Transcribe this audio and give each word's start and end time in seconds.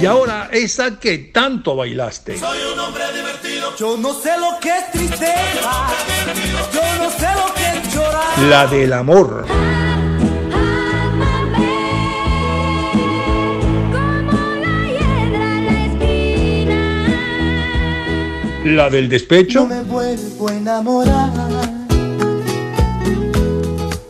Y 0.00 0.06
ahora 0.06 0.48
esa 0.52 1.00
que 1.00 1.18
tanto 1.18 1.74
bailaste. 1.74 2.38
Soy 2.38 2.58
un 2.72 2.78
hombre 2.78 3.02
divertido. 3.12 3.76
Yo 3.76 3.96
no 3.96 4.14
sé 4.14 4.30
lo 4.38 4.60
que 4.60 4.68
es 4.68 4.92
tristeza. 4.92 5.88
Yo 6.72 6.80
no 7.02 7.10
sé 7.10 7.26
lo 7.34 7.52
que 7.54 7.78
es 7.78 7.94
llorar. 7.94 8.38
La 8.48 8.66
del 8.68 8.92
amor. 8.92 9.44
La 18.64 18.88
del 18.90 19.08
despecho. 19.08 19.62
No 19.62 19.66
me 19.66 19.82
vuelvo 19.82 20.48
a 20.48 20.54
enamorar. 20.54 21.30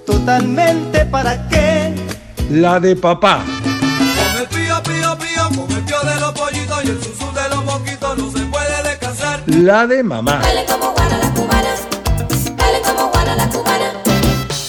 Totalmente 0.05 1.07
para 1.07 1.49
qué. 1.49 1.95
La 2.51 2.79
de 2.79 2.95
papá. 2.95 3.43
La 9.59 9.89
de 9.89 10.05
mamá. 10.05 10.39
Dale 10.41 10.65
como 10.67 10.93
guana 10.93 11.19
la 11.19 11.35
cubana, 11.35 11.75
dale 12.57 12.81
como 12.81 13.09
guana 13.11 13.35
la 13.35 13.49
cubana. 13.49 13.93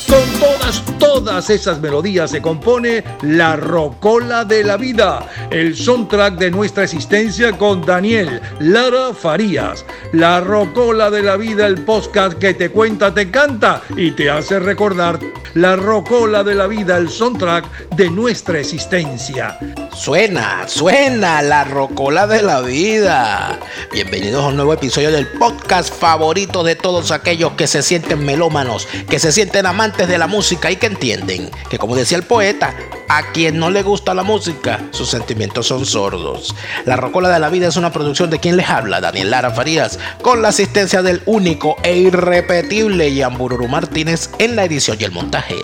Con 0.08 0.40
todas, 0.40 0.84
todas 0.98 1.50
esas 1.52 1.80
melodías 1.80 2.32
se 2.32 2.42
compone 2.42 3.04
La 3.22 3.56
Rocola 3.56 4.46
de 4.46 4.64
la 4.64 4.78
Vida, 4.78 5.28
el 5.52 5.76
soundtrack 5.76 6.36
de 6.36 6.52
nuestra 6.52 6.84
existencia 6.84 7.52
con 7.58 7.86
Daniel 7.86 8.42
Lara 8.60 9.14
Farías. 9.14 9.86
La 10.14 10.42
Rocola 10.42 11.10
de 11.10 11.24
la 11.24 11.38
Vida, 11.38 11.66
el 11.66 11.84
podcast 11.84 12.38
que 12.38 12.54
te 12.54 12.70
cuenta, 12.70 13.14
te 13.14 13.32
canta 13.32 13.82
y 13.96 14.12
te 14.12 14.30
hace 14.30 14.60
recordar. 14.60 15.20
La 15.56 15.76
Rocola 15.76 16.44
de 16.44 16.56
la 16.56 16.68
Vida, 16.68 16.98
el 16.98 17.10
soundtrack 17.10 17.90
de 17.96 18.10
nuestra 18.10 18.60
existencia. 18.60 19.58
Suena, 19.94 20.68
suena 20.68 21.42
la 21.42 21.64
rocola 21.64 22.28
de 22.28 22.42
la 22.42 22.62
vida. 22.62 23.60
Bienvenidos 23.92 24.44
a 24.44 24.48
un 24.48 24.56
nuevo 24.56 24.74
episodio 24.74 25.12
del 25.12 25.28
podcast 25.28 25.94
favorito 25.94 26.64
de 26.64 26.76
todos 26.76 27.12
aquellos 27.12 27.54
que 27.54 27.68
se 27.68 27.82
sienten 27.82 28.24
melómanos, 28.24 28.88
que 29.10 29.20
se 29.20 29.32
sienten 29.32 29.66
amantes 29.66 30.08
de 30.08 30.18
la 30.18 30.28
música 30.28 30.72
y 30.72 30.78
que 30.78 30.86
entienden 30.86 31.50
que, 31.70 31.80
como 31.80 31.96
decía 31.96 32.18
el 32.18 32.24
poeta, 32.24 32.74
a 33.10 33.32
quien 33.32 33.58
no 33.58 33.72
le 33.72 33.82
gusta 33.82 34.14
la 34.14 34.24
música, 34.24 34.88
sus 34.92 35.10
sentimientos 35.10 35.39
son 35.62 35.86
sordos. 35.86 36.54
La 36.86 36.96
rocola 36.96 37.30
de 37.30 37.40
la 37.40 37.50
vida 37.50 37.68
es 37.68 37.78
una 37.78 37.92
producción 37.92 38.30
de 38.30 38.40
quien 38.40 38.58
les 38.58 38.70
habla, 38.70 39.00
Daniel 39.00 39.32
Lara 39.32 39.52
Farías, 39.52 40.00
con 40.22 40.42
la 40.42 40.50
asistencia 40.50 41.02
del 41.02 41.22
único 41.26 41.78
e 41.84 41.96
irrepetible 41.96 43.14
Yambururu 43.14 43.68
Martínez 43.68 44.30
en 44.38 44.56
la 44.56 44.66
edición 44.66 44.98
y 45.00 45.06
el 45.06 45.12
montaje. 45.12 45.56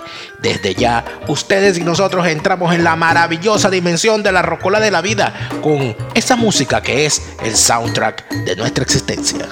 Desde 0.42 0.76
ya, 0.76 1.04
ustedes 1.28 1.78
y 1.78 1.84
nosotros 1.84 2.28
entramos 2.28 2.74
en 2.74 2.84
la 2.84 2.96
maravillosa 2.96 3.70
dimensión 3.70 4.24
de 4.24 4.32
la 4.32 4.42
rocola 4.42 4.80
de 4.80 4.92
la 4.92 5.02
vida 5.02 5.50
con 5.62 5.96
esa 6.14 6.36
música 6.36 6.82
que 6.82 7.06
es 7.06 7.22
el 7.44 7.56
soundtrack 7.56 8.30
de 8.46 8.56
nuestra 8.56 8.84
existencia. 8.84 9.48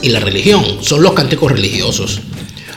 Y 0.00 0.08
la 0.08 0.20
religión, 0.20 0.64
son 0.80 1.02
los 1.02 1.12
cánticos 1.12 1.52
religiosos. 1.52 2.20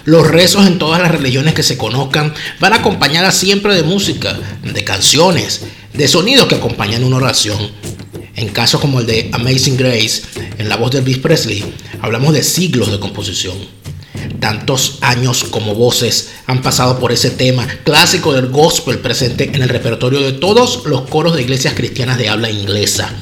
Los 0.03 0.27
rezos 0.27 0.67
en 0.67 0.77
todas 0.77 1.01
las 1.01 1.09
religiones 1.09 1.53
que 1.53 1.63
se 1.63 1.77
conozcan 1.77 2.33
van 2.59 2.73
acompañadas 2.73 3.37
siempre 3.37 3.75
de 3.75 3.83
música, 3.83 4.37
de 4.61 4.83
canciones, 4.83 5.61
de 5.93 6.07
sonidos 6.09 6.47
que 6.47 6.55
acompañan 6.55 7.05
una 7.05 7.15
oración. 7.15 7.71
En 8.35 8.49
casos 8.49 8.81
como 8.81 8.99
el 8.99 9.05
de 9.05 9.29
Amazing 9.31 9.77
Grace, 9.77 10.23
en 10.57 10.67
la 10.67 10.75
voz 10.75 10.91
de 10.91 10.99
Elvis 10.99 11.19
Presley, 11.19 11.63
hablamos 12.01 12.33
de 12.33 12.43
siglos 12.43 12.91
de 12.91 12.99
composición. 12.99 13.55
Tantos 14.41 14.97
años 14.99 15.45
como 15.45 15.75
voces 15.75 16.31
han 16.45 16.61
pasado 16.61 16.99
por 16.99 17.13
ese 17.13 17.31
tema 17.31 17.65
clásico 17.85 18.33
del 18.33 18.47
gospel 18.47 18.99
presente 18.99 19.45
en 19.53 19.61
el 19.61 19.69
repertorio 19.69 20.19
de 20.19 20.33
todos 20.33 20.85
los 20.85 21.03
coros 21.03 21.35
de 21.37 21.41
iglesias 21.41 21.73
cristianas 21.73 22.17
de 22.17 22.27
habla 22.27 22.49
inglesa. 22.49 23.13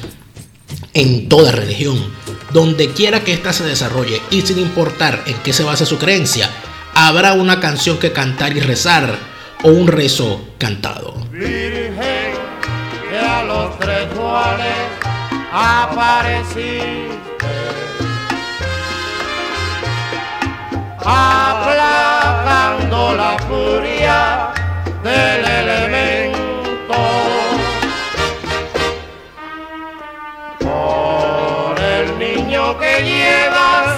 En 0.92 1.28
toda 1.28 1.52
religión, 1.52 2.17
donde 2.50 2.92
quiera 2.92 3.24
que 3.24 3.32
ésta 3.32 3.52
se 3.52 3.64
desarrolle 3.64 4.22
y 4.30 4.42
sin 4.42 4.58
importar 4.58 5.22
en 5.26 5.36
qué 5.38 5.52
se 5.52 5.64
base 5.64 5.86
su 5.86 5.98
creencia, 5.98 6.48
habrá 6.94 7.32
una 7.34 7.60
canción 7.60 7.98
que 7.98 8.12
cantar 8.12 8.56
y 8.56 8.60
rezar 8.60 9.18
o 9.62 9.68
un 9.68 9.86
rezo 9.88 10.40
cantado. 10.58 11.14
Virgen, 11.30 12.34
que 13.10 13.18
a 13.18 13.44
los 13.44 13.78
tres 13.78 14.06
Juanes 14.16 14.88
apareciste, 15.52 17.18
aplacando 20.98 23.14
la 23.14 23.36
furia 23.48 24.52
del 25.02 25.44
elemento. 25.44 26.17
Que 32.78 33.02
llevas, 33.02 33.97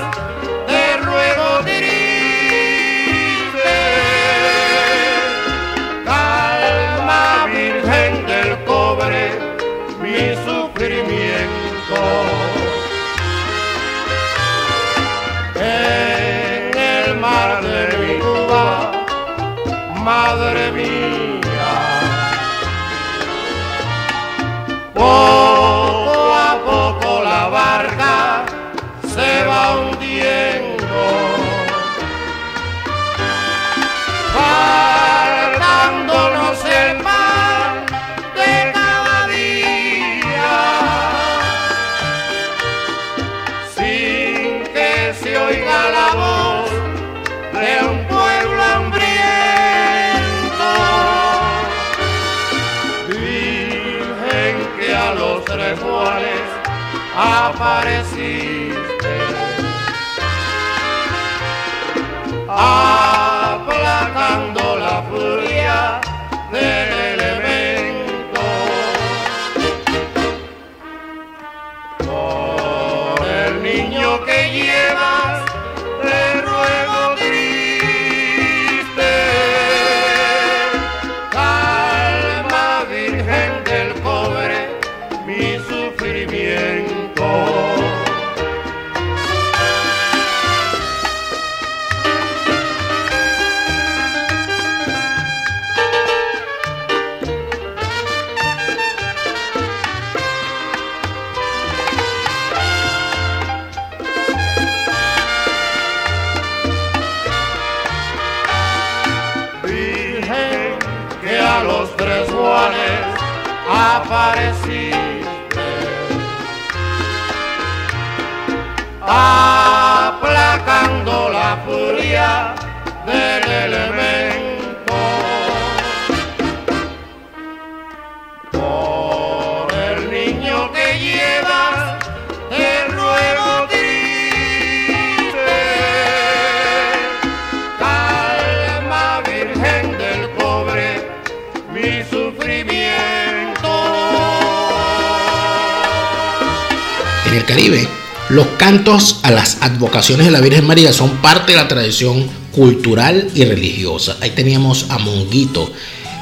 En 147.31 147.37
el 147.37 147.45
Caribe, 147.45 147.87
los 148.29 148.45
cantos 148.59 149.21
a 149.23 149.31
las 149.31 149.59
advocaciones 149.63 150.27
de 150.27 150.33
la 150.33 150.41
Virgen 150.41 150.67
María 150.67 150.93
son 150.93 151.19
parte 151.19 151.53
de 151.53 151.59
la 151.59 151.69
tradición 151.69 152.29
cultural 152.51 153.31
y 153.37 153.45
religiosa. 153.45 154.17
Ahí 154.21 154.31
teníamos 154.31 154.87
a 154.89 154.99
Monguito 154.99 155.73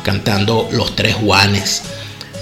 cantando 0.04 0.68
los 0.70 0.94
tres 0.94 1.14
Juanes. 1.14 1.80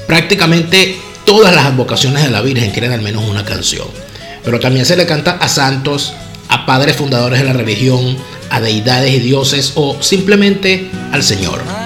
Prácticamente 0.09 0.99
todas 1.25 1.55
las 1.55 1.67
advocaciones 1.67 2.25
de 2.25 2.31
la 2.31 2.41
Virgen 2.41 2.73
tienen 2.73 2.91
al 2.91 3.03
menos 3.03 3.23
una 3.29 3.45
canción. 3.45 3.87
Pero 4.45 4.59
también 4.59 4.85
se 4.85 4.97
le 4.97 5.07
canta 5.07 5.39
a 5.41 5.49
santos, 5.49 6.15
a 6.49 6.67
padres 6.67 6.97
fundadores 6.97 7.39
de 7.39 7.47
la 7.47 7.53
religión, 7.53 8.17
a 8.51 8.61
deidades 8.61 9.15
y 9.15 9.21
dioses 9.21 9.75
o 9.77 10.03
simplemente 10.03 10.91
al 11.13 11.23
Señor. 11.23 11.86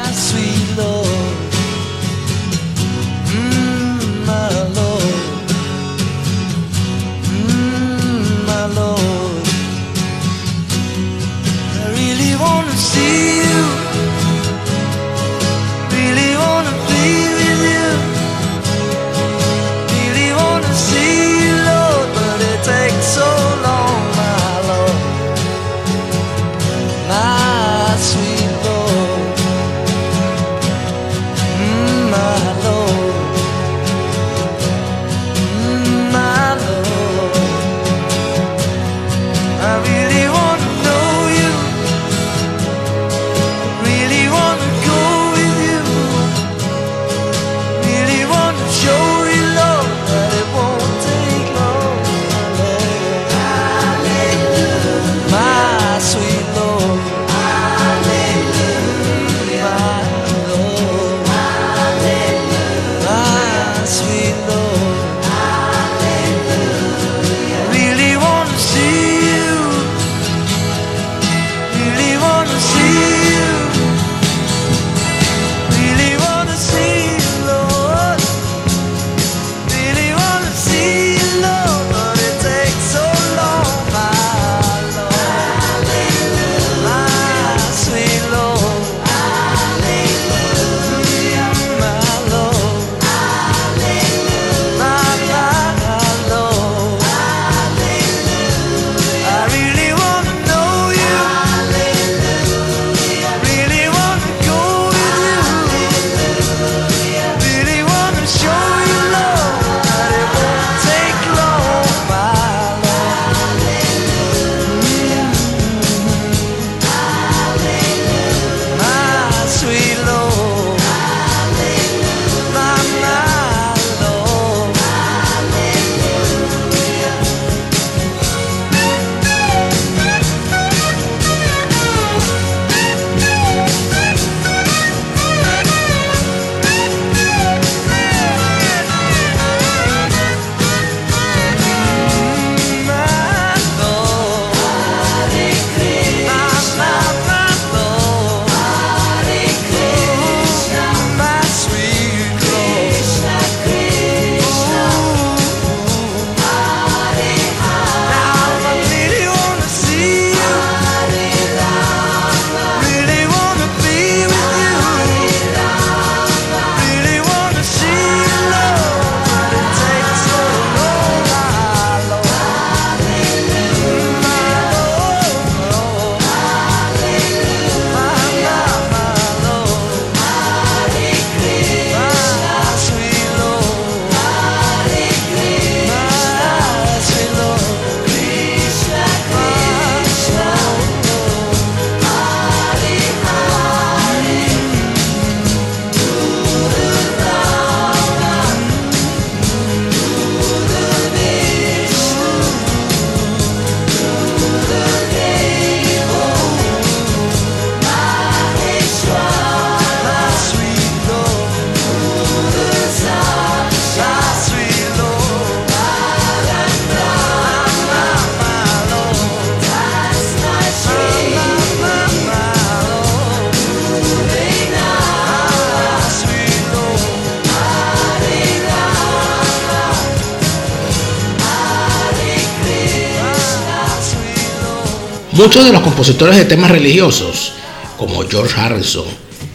Muchos 235.33 235.65
de 235.65 235.73
los 235.73 235.83
compositores 235.83 236.37
de 236.37 236.45
temas 236.45 236.73
religiosos, 236.73 237.53
como 237.97 238.29
George 238.29 238.61
Harrison, 238.61 239.07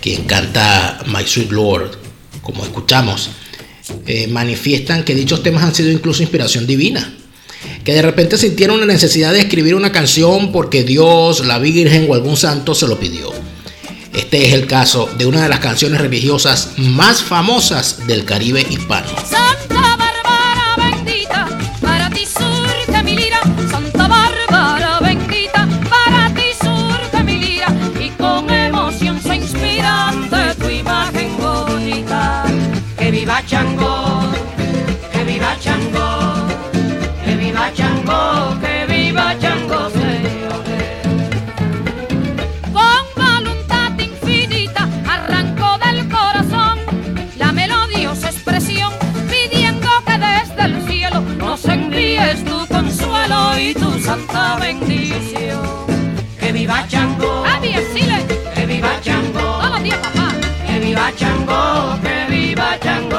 quien 0.01 0.24
canta 0.24 1.00
My 1.08 1.27
Sweet 1.27 1.51
Lord, 1.51 1.98
como 2.41 2.63
escuchamos, 2.63 3.32
eh, 4.08 4.27
manifiestan 4.27 5.03
que 5.03 5.13
dichos 5.13 5.44
temas 5.44 5.63
han 5.63 5.75
sido 5.75 5.91
incluso 5.91 6.24
inspiración 6.24 6.65
divina. 6.65 7.13
Que 7.84 7.94
de 7.94 8.01
repente 8.01 8.38
sintieron 8.38 8.79
la 8.79 8.86
necesidad 8.86 9.34
de 9.34 9.41
escribir 9.41 9.75
una 9.75 9.91
canción 9.91 10.51
porque 10.53 10.84
Dios, 10.84 11.46
la 11.46 11.60
Virgen 11.60 12.08
o 12.10 12.13
algún 12.13 12.38
santo 12.38 12.74
se 12.74 12.88
lo 12.88 12.98
pidió. 12.98 13.32
Este 14.13 14.48
es 14.48 14.53
el 14.53 14.67
caso 14.67 15.10
de 15.17 15.25
una 15.25 15.44
de 15.44 15.50
las 15.50 15.60
canciones 15.60 16.00
religiosas 16.00 16.70
más 16.77 17.22
famosas 17.22 18.08
del 18.08 18.24
Caribe 18.24 18.65
hispano. 18.70 19.10
Chango, 61.45 62.01
que 62.01 62.31
viva 62.31 62.77
Chango, 62.81 63.14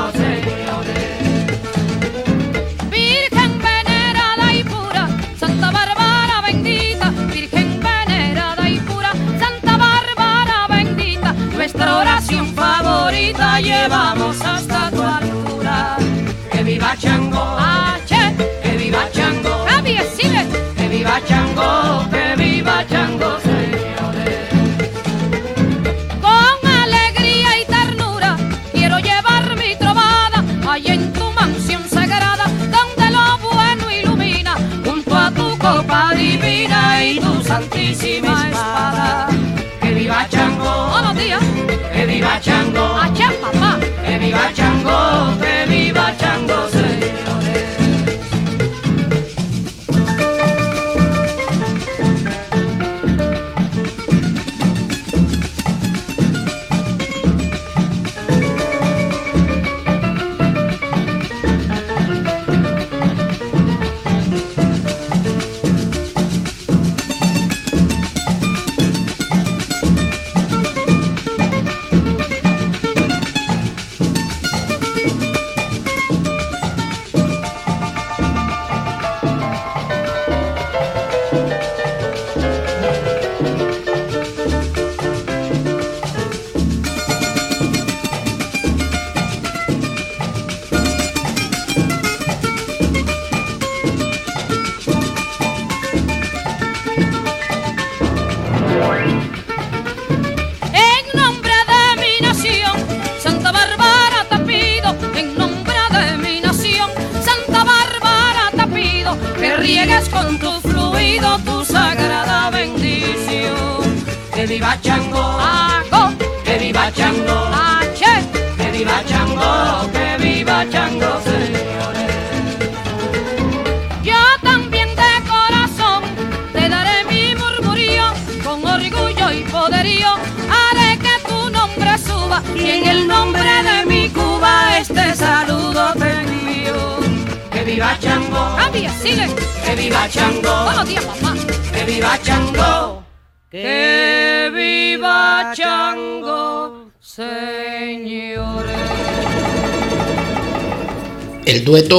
Que 42.57 42.63
viva 42.63 43.13
Chango, 43.15 43.36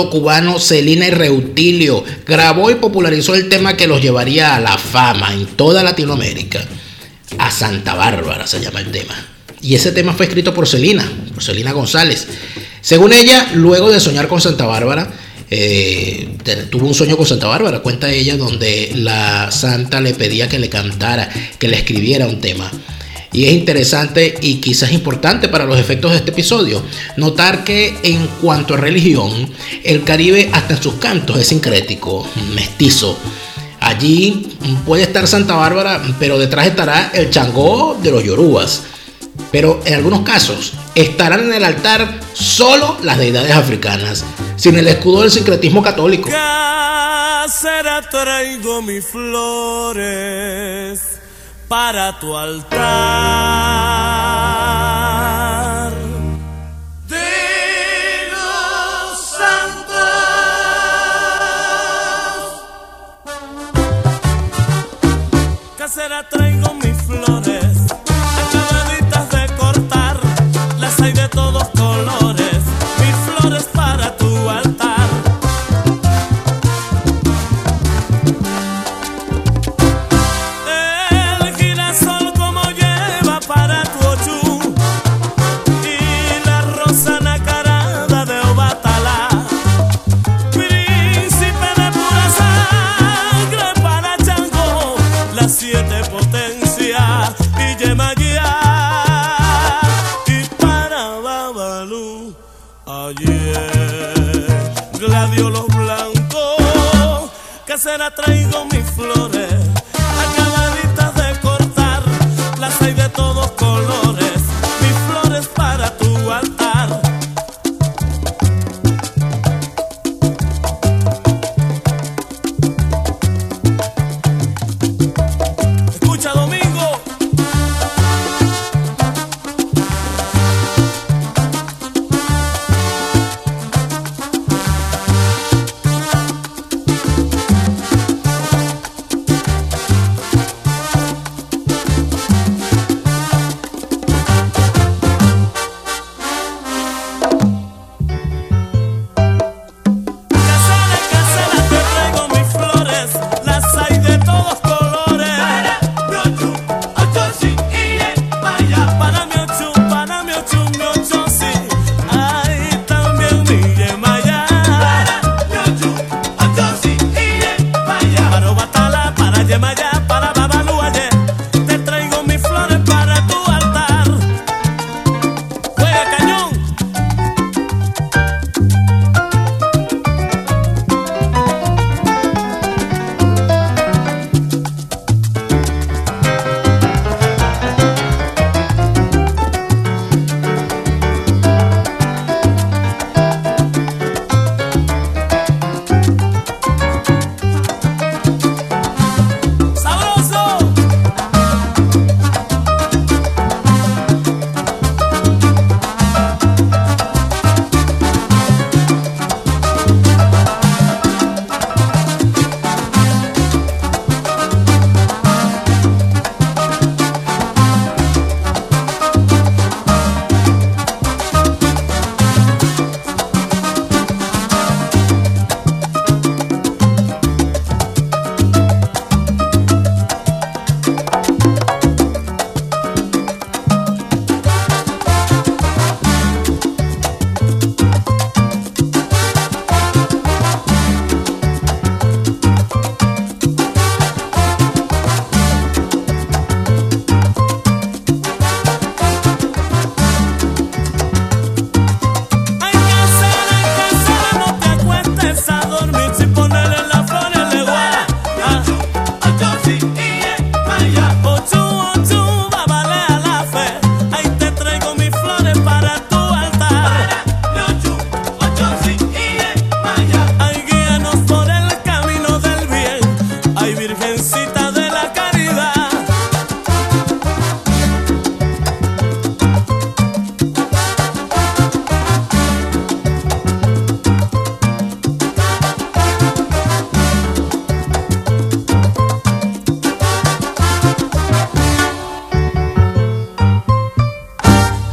Cubano 0.09 0.59
Celina 0.59 1.07
y 1.07 1.11
Reutilio 1.11 2.03
grabó 2.25 2.71
y 2.71 2.75
popularizó 2.75 3.35
el 3.35 3.49
tema 3.49 3.75
que 3.75 3.87
los 3.87 4.01
llevaría 4.01 4.55
a 4.55 4.59
la 4.59 4.77
fama 4.77 5.33
en 5.33 5.45
toda 5.45 5.83
Latinoamérica. 5.83 6.63
A 7.37 7.51
Santa 7.51 7.93
Bárbara 7.95 8.47
se 8.47 8.59
llama 8.59 8.79
el 8.79 8.91
tema. 8.91 9.15
Y 9.61 9.75
ese 9.75 9.91
tema 9.91 10.13
fue 10.13 10.27
escrito 10.27 10.53
por 10.53 10.67
Celina, 10.67 11.09
por 11.33 11.43
Celina 11.43 11.71
González. 11.71 12.27
Según 12.81 13.11
ella, 13.11 13.51
luego 13.53 13.91
de 13.91 13.99
soñar 13.99 14.27
con 14.27 14.39
Santa 14.39 14.65
Bárbara, 14.65 15.11
eh, 15.49 16.37
tuvo 16.69 16.87
un 16.87 16.93
sueño 16.93 17.17
con 17.17 17.25
Santa 17.25 17.47
Bárbara, 17.47 17.79
cuenta 17.79 18.11
ella, 18.11 18.37
donde 18.37 18.91
la 18.95 19.51
santa 19.51 19.99
le 20.01 20.13
pedía 20.13 20.47
que 20.47 20.59
le 20.59 20.69
cantara, 20.69 21.29
que 21.57 21.67
le 21.67 21.77
escribiera 21.77 22.27
un 22.27 22.39
tema. 22.39 22.71
Y 23.31 23.45
es 23.45 23.53
interesante 23.53 24.35
y 24.41 24.55
quizás 24.55 24.91
importante 24.91 25.47
para 25.49 25.65
los 25.65 25.79
efectos 25.79 26.11
de 26.11 26.17
este 26.17 26.31
episodio 26.31 26.81
notar 27.17 27.63
que 27.63 27.97
en 28.03 28.27
cuanto 28.41 28.73
a 28.73 28.77
religión, 28.77 29.51
el 29.83 30.03
Caribe 30.03 30.49
hasta 30.53 30.75
en 30.75 30.81
sus 30.81 30.95
cantos 30.95 31.37
es 31.37 31.47
sincrético, 31.47 32.27
mestizo. 32.53 33.17
Allí 33.79 34.57
puede 34.85 35.03
estar 35.03 35.27
Santa 35.27 35.55
Bárbara, 35.55 36.01
pero 36.19 36.39
detrás 36.39 36.67
estará 36.67 37.11
el 37.13 37.29
changó 37.29 37.97
de 38.01 38.11
los 38.11 38.23
yorubas. 38.23 38.83
Pero 39.51 39.81
en 39.85 39.93
algunos 39.93 40.21
casos 40.21 40.73
estarán 40.95 41.41
en 41.41 41.53
el 41.53 41.63
altar 41.63 42.19
solo 42.33 42.97
las 43.03 43.19
deidades 43.19 43.51
africanas, 43.51 44.25
sin 44.55 44.77
el 44.77 44.87
escudo 44.87 45.21
del 45.21 45.31
sincretismo 45.31 45.83
católico. 45.83 46.29
Casera 46.29 48.01
traigo 48.09 48.81
mis 48.81 49.05
flores 49.05 49.97
para 51.67 52.19
tu 52.19 52.35
altar. 52.35 52.77
De 57.07 58.29
los 58.31 59.19
santos. 59.37 60.07
Casera 65.77 66.27
traigo 66.29 66.73
mis 66.75 66.97
flores, 67.03 67.56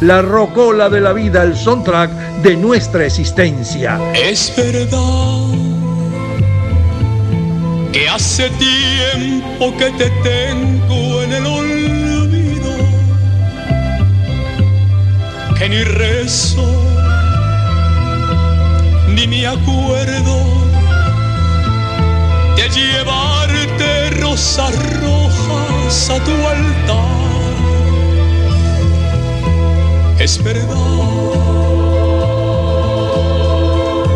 la 0.04 0.20
rocola 0.20 0.90
de 0.90 1.00
la 1.00 1.14
vida, 1.14 1.42
el 1.42 1.56
soundtrack 1.56 2.10
de 2.42 2.56
nuestra 2.56 3.06
existencia. 3.06 3.98
Es 4.14 4.52
verdad 4.54 5.48
que 7.90 8.06
hace 8.08 8.50
tiempo 8.50 9.74
que 9.78 9.90
te 9.92 10.10
tengo 10.22 11.22
en 11.22 11.32
el 11.32 11.46
olvido, 11.46 12.76
que 15.58 15.68
ni 15.70 15.82
rezo, 15.84 16.66
ni 19.08 19.26
me 19.26 19.46
acuerdo 19.46 20.36
de 22.56 22.68
llevarte 22.68 24.10
rosas 24.20 24.74
rojas 25.00 26.10
a 26.10 26.18
tu 26.24 26.32
altar 26.46 27.33
es 30.24 30.42
verdad 30.42 30.64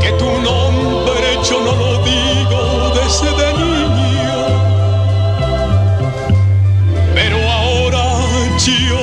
que 0.01 0.11
tu 0.12 0.31
nombre 0.40 1.29
yo 1.47 1.61
no 1.61 1.73
lo 1.83 2.03
digo 2.03 2.92
desde 2.99 3.31
niño, 3.59 4.38
pero 7.14 7.37
ahora 7.51 8.05
yo, 8.88 9.01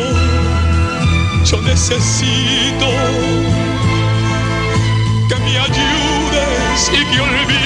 yo 1.46 1.62
necesito 1.62 2.88
que 5.30 5.36
me 5.46 5.60
ayudes 5.60 6.92
y 6.92 7.06
que 7.14 7.22
olvides. 7.22 7.65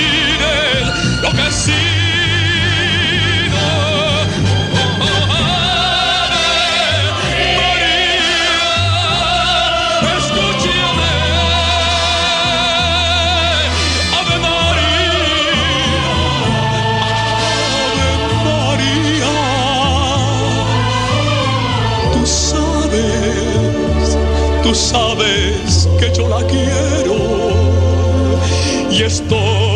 tú 24.70 24.76
sabes 24.76 25.90
que 26.00 26.14
yo 26.16 26.28
la 26.28 26.46
quiero 26.46 27.16
y 28.92 29.02
estoy 29.02 29.69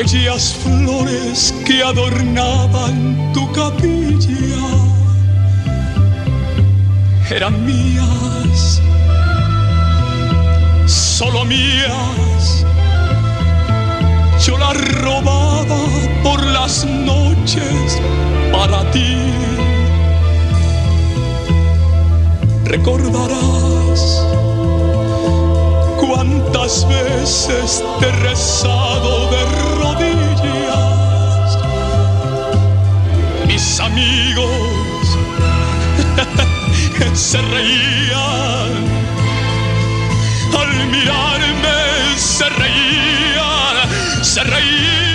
aquellas 0.00 0.54
flores 0.54 1.54
que 1.66 1.82
adornaban 1.82 3.32
tu 3.34 3.50
capilla. 3.52 4.66
Eran 7.30 7.64
mías, 7.66 8.80
solo 10.86 11.44
mías. 11.44 12.64
Yo 14.46 14.56
las 14.56 14.76
robaba 15.02 15.78
por 16.22 16.42
las 16.46 16.84
noches 16.86 18.00
para 18.52 18.90
ti. 18.92 19.16
Recordarás 22.64 24.29
cuántas 26.52 26.86
veces 26.88 27.82
te 28.00 28.06
he 28.06 28.12
rezado 28.12 29.30
de 29.30 29.44
rodillas. 29.76 31.58
Mis 33.46 33.80
amigos 33.80 34.50
se 37.14 37.40
reían 37.42 38.70
al 40.58 40.86
mirarme, 40.90 42.16
se 42.16 42.48
reían, 42.48 44.24
se 44.24 44.42
reían. 44.44 45.09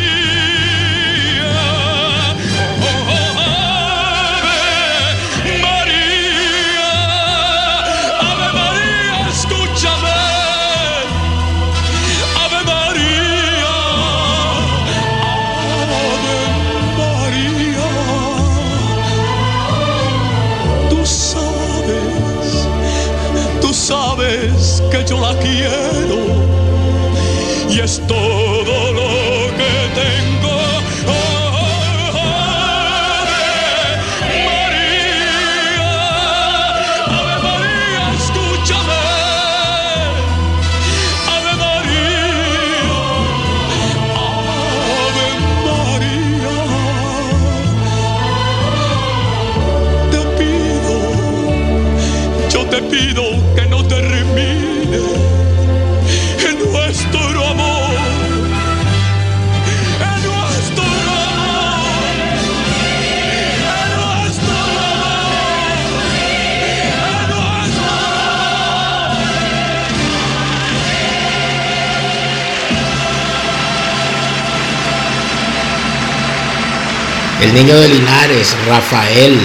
El 77.46 77.54
niño 77.54 77.80
de 77.80 77.90
Linares, 77.90 78.56
Rafael, 78.68 79.38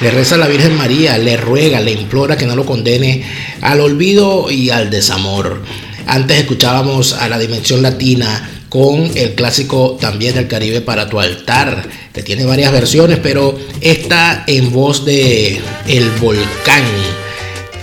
le 0.00 0.10
reza 0.12 0.36
a 0.36 0.38
la 0.38 0.46
Virgen 0.46 0.76
María, 0.76 1.18
le 1.18 1.36
ruega, 1.36 1.80
le 1.80 1.90
implora 1.90 2.36
que 2.36 2.46
no 2.46 2.54
lo 2.54 2.64
condene 2.64 3.24
al 3.62 3.80
olvido 3.80 4.48
y 4.48 4.70
al 4.70 4.90
desamor. 4.90 5.60
Antes 6.06 6.38
escuchábamos 6.38 7.14
a 7.14 7.28
la 7.28 7.40
Dimensión 7.40 7.82
Latina 7.82 8.48
con 8.68 9.10
el 9.16 9.34
clásico 9.34 9.98
también 10.00 10.36
del 10.36 10.46
Caribe 10.46 10.82
para 10.82 11.08
tu 11.08 11.18
altar, 11.18 11.84
que 12.12 12.22
tiene 12.22 12.44
varias 12.44 12.70
versiones, 12.70 13.18
pero 13.20 13.58
esta 13.80 14.44
en 14.46 14.70
voz 14.72 15.04
de 15.04 15.60
El 15.88 16.08
Volcán, 16.20 16.84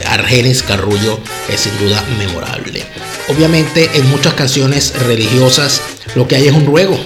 Argenis 0.06 0.64
Carrullo, 0.64 1.20
es 1.50 1.60
sin 1.60 1.78
duda 1.80 2.02
memorable. 2.18 2.82
Obviamente 3.28 3.90
en 3.94 4.10
muchas 4.10 4.36
canciones 4.36 4.94
religiosas 5.06 5.82
lo 6.16 6.30
que 6.30 6.38
hay 6.38 6.48
es 6.48 6.54
un 6.54 6.66
ruego, 6.66 6.98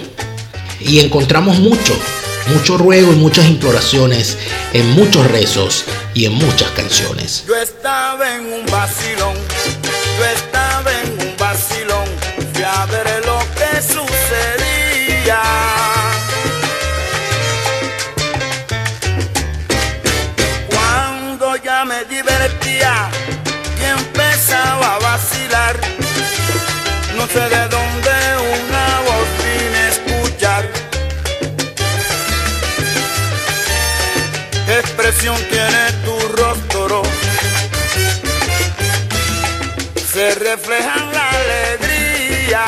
y 0.87 0.99
encontramos 0.99 1.59
mucho, 1.59 1.93
mucho 2.47 2.77
ruego 2.77 3.11
y 3.11 3.15
muchas 3.15 3.45
imploraciones 3.45 4.37
en 4.73 4.91
muchos 4.91 5.25
rezos 5.27 5.85
y 6.13 6.25
en 6.25 6.33
muchas 6.33 6.69
canciones. 6.71 7.43
Yo 7.47 7.55
estaba 7.55 8.35
en 8.35 8.45
un 8.53 8.65
vacilón, 8.67 9.35
yo 10.17 10.25
estaba 10.25 10.91
en 11.01 11.27
un 11.27 11.37
vacilón, 11.37 12.05
fui 12.53 12.63
a 12.63 12.85
lo 13.25 13.39
que 13.55 13.81
sucedía. 13.81 15.41
Tiene 35.33 35.91
tu 36.05 36.19
rostro? 36.37 37.01
Se 40.13 40.35
refleja 40.35 40.93
en 40.97 41.13
la 41.13 41.29
alegría 41.29 42.65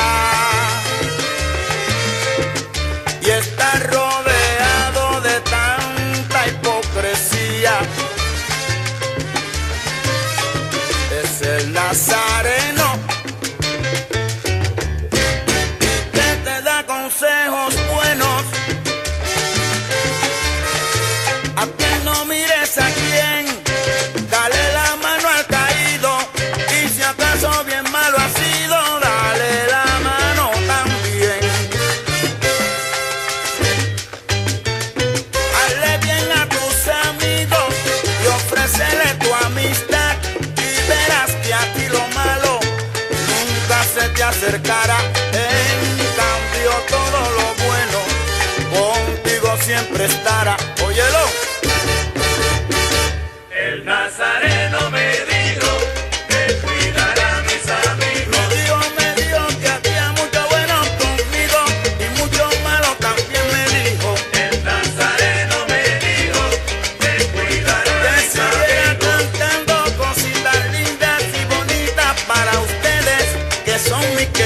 y 3.22 3.30
está 3.30 3.72
rodeado 3.90 5.20
de 5.20 5.40
tanta 5.40 6.48
hipocresía. 6.48 7.78
Es 11.22 11.42
el 11.42 11.72
Nazareno 11.72 12.27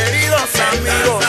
queridos 0.05 0.51
amigos. 0.73 1.22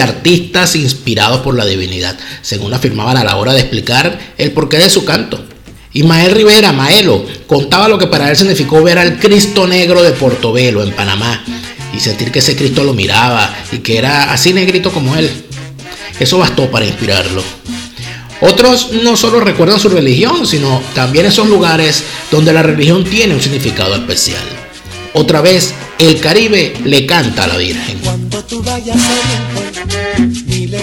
Artistas 0.00 0.76
inspirados 0.76 1.40
por 1.40 1.56
la 1.56 1.66
divinidad, 1.66 2.18
según 2.42 2.74
afirmaban 2.74 3.16
a 3.16 3.24
la 3.24 3.36
hora 3.36 3.52
de 3.52 3.60
explicar 3.60 4.18
el 4.38 4.52
porqué 4.52 4.78
de 4.78 4.90
su 4.90 5.04
canto. 5.04 5.44
Ismael 5.92 6.32
Rivera, 6.32 6.72
Maelo, 6.72 7.26
contaba 7.46 7.88
lo 7.88 7.98
que 7.98 8.06
para 8.06 8.30
él 8.30 8.36
significó 8.36 8.82
ver 8.82 8.98
al 8.98 9.18
Cristo 9.18 9.66
Negro 9.66 10.02
de 10.02 10.12
Portobelo, 10.12 10.82
en 10.82 10.92
Panamá, 10.92 11.42
y 11.92 11.98
sentir 11.98 12.30
que 12.30 12.38
ese 12.38 12.56
Cristo 12.56 12.84
lo 12.84 12.94
miraba 12.94 13.52
y 13.72 13.78
que 13.78 13.98
era 13.98 14.32
así 14.32 14.52
negrito 14.52 14.92
como 14.92 15.16
él. 15.16 15.28
Eso 16.20 16.38
bastó 16.38 16.70
para 16.70 16.86
inspirarlo. 16.86 17.42
Otros 18.40 18.92
no 19.02 19.16
solo 19.16 19.40
recuerdan 19.40 19.80
su 19.80 19.88
religión, 19.88 20.46
sino 20.46 20.80
también 20.94 21.26
esos 21.26 21.48
lugares 21.48 22.04
donde 22.30 22.52
la 22.52 22.62
religión 22.62 23.04
tiene 23.04 23.34
un 23.34 23.42
significado 23.42 23.94
especial. 23.94 24.42
Otra 25.12 25.40
vez, 25.40 25.74
el 25.98 26.20
Caribe 26.20 26.74
le 26.84 27.04
canta 27.04 27.44
a 27.44 27.48
la 27.48 27.56
Virgen. 27.56 27.98
Cuando 27.98 28.42
tú 28.44 28.62
vayas 28.62 28.96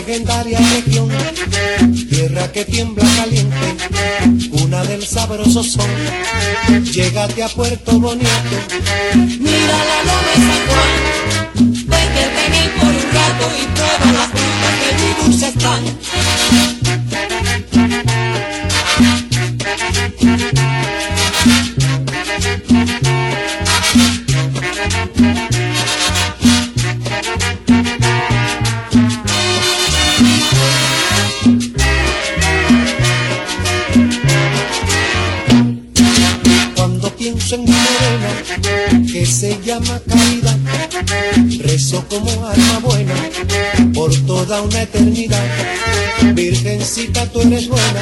legendaria 0.07 0.57
región, 0.57 1.09
tierra 2.09 2.49
que 2.53 2.63
tiembla 2.63 3.03
caliente, 3.17 3.75
cuna 4.49 4.81
del 4.85 5.05
sabroso 5.05 5.61
son, 5.63 5.89
llégate 6.93 7.43
a 7.43 7.49
Puerto 7.49 7.99
Bonito, 7.99 8.29
Mira 9.15 9.77
la 9.89 10.03
loma 10.03 10.66
una 44.77 44.83
eternidad, 44.83 45.43
Virgencita 46.35 47.25
tú 47.31 47.41
eres 47.41 47.67
buena, 47.67 48.01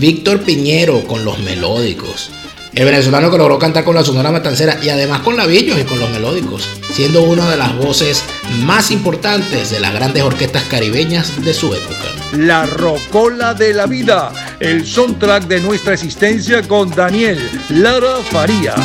Víctor 0.00 0.40
Piñero 0.40 1.06
con 1.06 1.26
los 1.26 1.38
melódicos. 1.40 2.30
El 2.72 2.86
venezolano 2.86 3.30
que 3.30 3.36
logró 3.36 3.58
cantar 3.58 3.84
con 3.84 3.94
la 3.94 4.02
Sonora 4.02 4.30
Matancera 4.30 4.78
y 4.82 4.88
además 4.88 5.20
con 5.20 5.36
la 5.36 5.44
Villos 5.44 5.78
y 5.78 5.84
con 5.84 6.00
los 6.00 6.08
melódicos, 6.08 6.66
siendo 6.90 7.22
una 7.22 7.50
de 7.50 7.58
las 7.58 7.76
voces 7.76 8.24
más 8.64 8.90
importantes 8.90 9.70
de 9.70 9.78
las 9.78 9.92
grandes 9.92 10.22
orquestas 10.22 10.64
caribeñas 10.64 11.44
de 11.44 11.52
su 11.52 11.74
época. 11.74 12.06
La 12.32 12.64
Rocola 12.64 13.52
de 13.52 13.74
la 13.74 13.84
Vida, 13.84 14.32
el 14.58 14.86
soundtrack 14.86 15.44
de 15.44 15.60
nuestra 15.60 15.92
existencia 15.92 16.66
con 16.66 16.90
Daniel 16.90 17.38
Lara 17.68 18.16
Farías. 18.30 18.80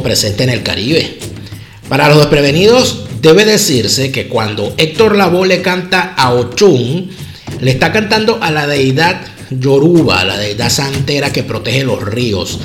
Presente 0.00 0.44
en 0.44 0.50
el 0.50 0.62
Caribe. 0.62 1.18
Para 1.88 2.08
los 2.08 2.18
desprevenidos, 2.18 3.04
debe 3.20 3.44
decirse 3.44 4.10
que 4.10 4.28
cuando 4.28 4.74
Héctor 4.78 5.16
Lavoe 5.16 5.46
le 5.46 5.62
canta 5.62 6.14
a 6.16 6.32
Ochun, 6.32 7.10
le 7.60 7.70
está 7.70 7.92
cantando 7.92 8.38
a 8.40 8.50
la 8.50 8.66
deidad 8.66 9.20
Yoruba, 9.50 10.24
la 10.24 10.38
deidad 10.38 10.70
santera 10.70 11.32
que 11.32 11.42
protege 11.42 11.84
los 11.84 12.02
ríos. 12.02 12.58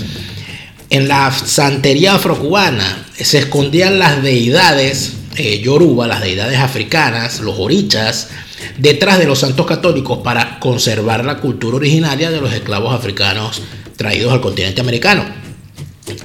En 0.90 1.08
la 1.08 1.32
santería 1.32 2.16
afrocubana 2.16 3.06
se 3.20 3.40
escondían 3.40 4.00
las 4.00 4.24
deidades 4.24 5.14
eh, 5.36 5.60
Yoruba, 5.60 6.08
las 6.08 6.22
deidades 6.22 6.60
africanas, 6.60 7.42
los 7.42 7.60
orichas, 7.60 8.30
detrás 8.78 9.20
de 9.20 9.26
los 9.26 9.40
santos 9.40 9.66
católicos 9.66 10.20
para 10.24 10.60
conservar 10.60 11.26
la 11.26 11.38
cultura 11.40 11.78
originaria 11.78 12.32
de 12.32 12.42
los 12.42 12.54
esclavos 12.54 12.94
africanos 12.94 13.62
traídos 13.98 14.32
al 14.32 14.42
continente 14.42 14.82
americano. 14.82 15.26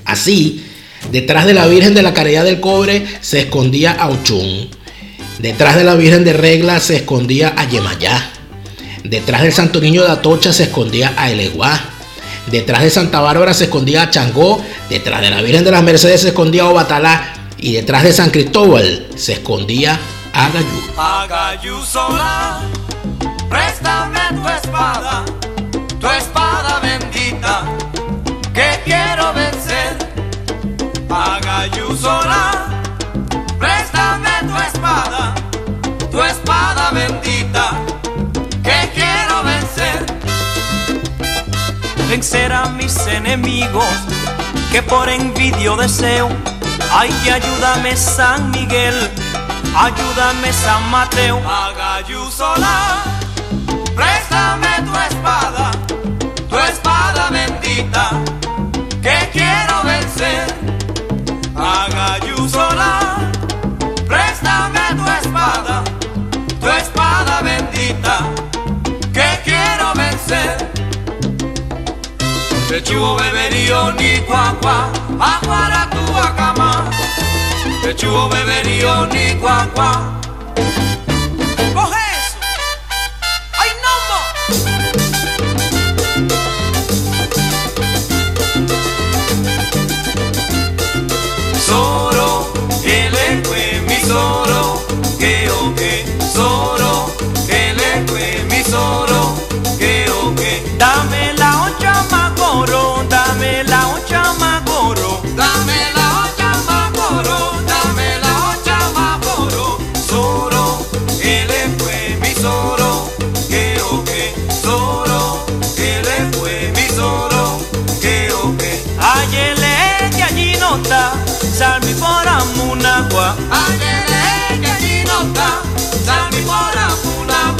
Así, 0.04 0.64
detrás 1.12 1.44
de 1.44 1.52
la 1.52 1.66
Virgen 1.66 1.94
de 1.94 2.02
la 2.02 2.14
Caridad 2.14 2.42
del 2.42 2.58
Cobre 2.58 3.06
se 3.20 3.40
escondía 3.40 3.92
a 3.92 4.08
Ochun. 4.08 4.68
Detrás 5.38 5.76
de 5.76 5.84
la 5.84 5.94
Virgen 5.94 6.24
de 6.24 6.32
Regla 6.32 6.80
se 6.80 6.96
escondía 6.96 7.52
a 7.56 7.68
Yemayá. 7.68 8.30
Detrás 9.04 9.42
del 9.42 9.52
Santo 9.52 9.80
Niño 9.80 10.02
de 10.02 10.10
Atocha 10.10 10.52
se 10.52 10.64
escondía 10.64 11.12
a 11.16 11.30
Eleguá. 11.30 11.78
Detrás 12.50 12.82
de 12.82 12.90
Santa 12.90 13.20
Bárbara 13.20 13.52
se 13.52 13.64
escondía 13.64 14.02
a 14.02 14.10
Changó. 14.10 14.64
Detrás 14.88 15.20
de 15.20 15.30
la 15.30 15.42
Virgen 15.42 15.64
de 15.64 15.70
las 15.70 15.82
Mercedes 15.82 16.22
se 16.22 16.28
escondía 16.28 16.62
a 16.62 16.68
Obatalá. 16.70 17.34
Y 17.58 17.72
detrás 17.72 18.04
de 18.04 18.12
San 18.12 18.30
Cristóbal 18.30 19.06
se 19.14 19.34
escondía 19.34 19.98
a 20.32 20.48
Gayú. 20.48 20.82
Agayú 20.96 21.82
sola, 21.84 22.62
préstame 23.48 24.20
tu 24.30 24.48
espada, 24.48 25.24
tu 26.00 26.08
espada 26.08 26.80
bendita, 26.80 27.64
que 28.54 28.80
quiero 28.84 29.32
vencer. 29.34 29.51
Agayusola, 31.14 32.68
préstame 33.58 34.30
tu 34.48 34.56
espada, 34.56 35.34
tu 36.10 36.22
espada 36.22 36.90
bendita, 36.90 37.72
que 38.62 38.90
quiero 38.94 39.42
vencer. 39.44 40.06
Vencer 42.08 42.50
a 42.50 42.64
mis 42.70 42.96
enemigos, 43.06 43.94
que 44.70 44.82
por 44.82 45.06
envidio 45.10 45.76
deseo. 45.76 46.30
Ay, 46.90 47.12
ayúdame 47.28 47.94
San 47.94 48.50
Miguel, 48.50 48.94
ayúdame 49.76 50.50
San 50.50 50.90
Mateo. 50.90 51.42
Agayusola, 51.46 53.02
préstame 53.94 54.80
tu 54.86 54.96
espada, 55.10 55.70
tu 56.48 56.56
espada 56.58 57.28
bendita. 57.28 58.21
Se 72.72 72.82
chuvo 72.82 73.16
beberío 73.16 73.92
ni 73.98 74.18
cuancua, 74.20 74.90
aguara 75.20 75.90
tu 75.90 76.16
acama. 76.16 76.90
Se 77.82 77.94
chuvo 77.94 78.30
beberío 78.30 79.04
ni 79.08 79.34
cuancua. 79.38 80.21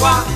꽝 0.03 0.32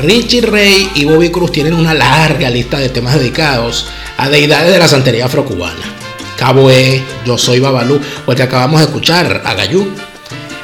Richie 0.00 0.42
Ray 0.42 0.90
y 0.94 1.04
Bobby 1.04 1.30
Cruz 1.30 1.52
tienen 1.52 1.74
una 1.74 1.92
larga 1.92 2.48
lista 2.50 2.78
de 2.78 2.88
temas 2.88 3.18
dedicados 3.18 3.86
a 4.16 4.28
deidades 4.28 4.72
de 4.72 4.78
la 4.78 4.88
santería 4.88 5.26
afrocubana. 5.26 5.80
Cabo 6.36 6.70
E, 6.70 7.02
Yo 7.24 7.36
Soy 7.36 7.58
Babalú, 7.58 8.00
o 8.24 8.30
el 8.30 8.36
que 8.36 8.44
acabamos 8.44 8.80
de 8.80 8.86
escuchar, 8.86 9.42
Agayú. 9.44 9.88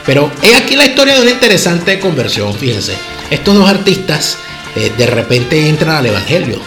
Pero 0.07 0.31
he 0.43 0.55
aquí 0.55 0.77
la 0.77 0.87
historia 0.87 1.15
de 1.15 1.23
una 1.23 1.31
interesante 1.33 1.99
conversión, 1.99 2.55
fíjense. 2.55 2.95
Estos 3.31 3.57
dos 3.57 3.69
artistas 3.69 4.37
eh, 4.77 4.93
de 4.97 5.07
repente 5.07 5.69
entran 5.69 5.97
al 5.97 6.07
Evangelio, 6.07 6.61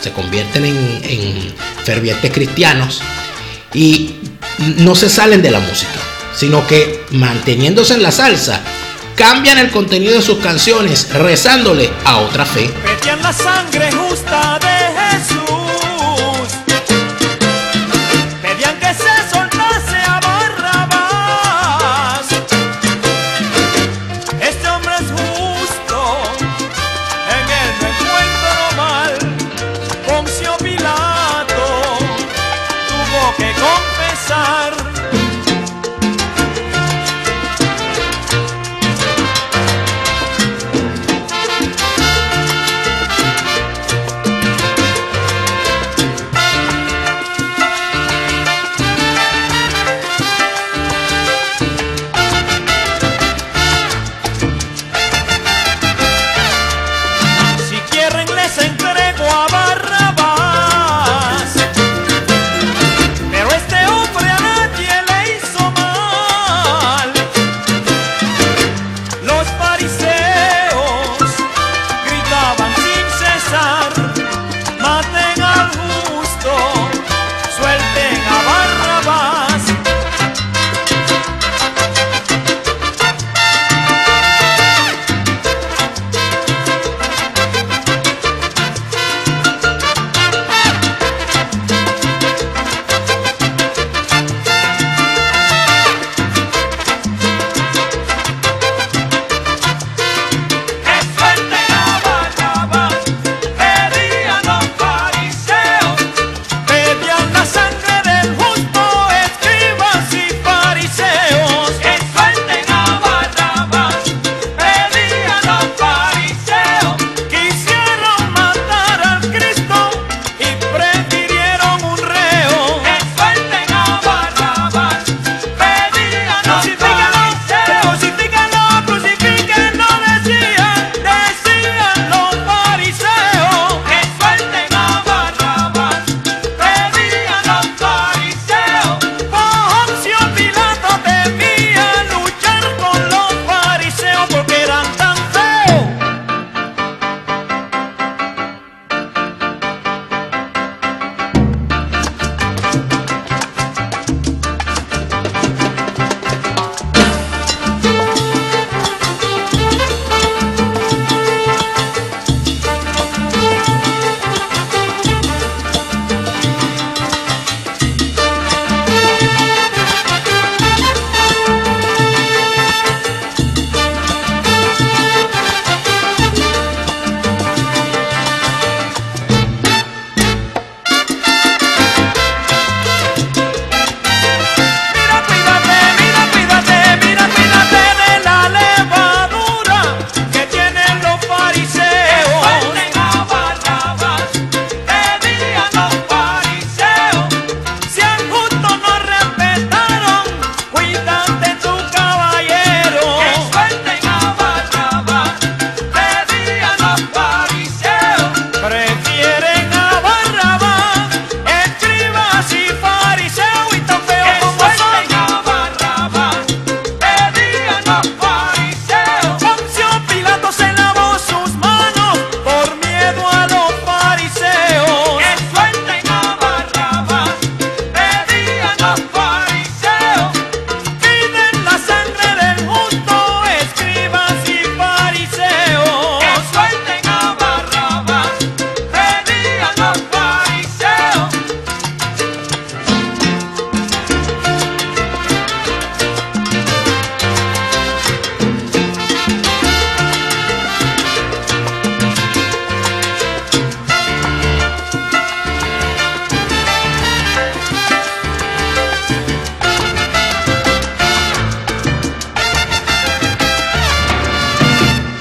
se 0.00 0.10
convierten 0.12 0.64
en 0.64 1.54
fervientes 1.84 2.32
cristianos 2.32 3.00
y 3.74 4.16
no 4.78 4.94
se 4.94 5.08
salen 5.08 5.42
de 5.42 5.50
la 5.50 5.60
música, 5.60 6.00
sino 6.34 6.66
que 6.66 7.04
manteniéndose 7.10 7.94
en 7.94 8.02
la 8.02 8.10
salsa, 8.10 8.62
cambian 9.18 9.58
el 9.58 9.70
contenido 9.70 10.14
de 10.14 10.22
sus 10.22 10.38
canciones 10.38 11.12
rezándole 11.12 11.92
a 12.04 12.18
otra 12.18 12.46
fe. 12.46 12.72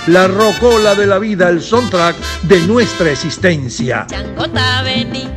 La 0.08 0.28
rocola 0.28 0.96
de 0.96 1.06
la 1.06 1.20
vida, 1.20 1.50
el 1.50 1.62
soundtrack 1.62 2.16
de 2.44 2.62
nuestra 2.62 3.12
existencia. 3.12 4.06
Changota 4.08 4.82
vení, 4.84 5.28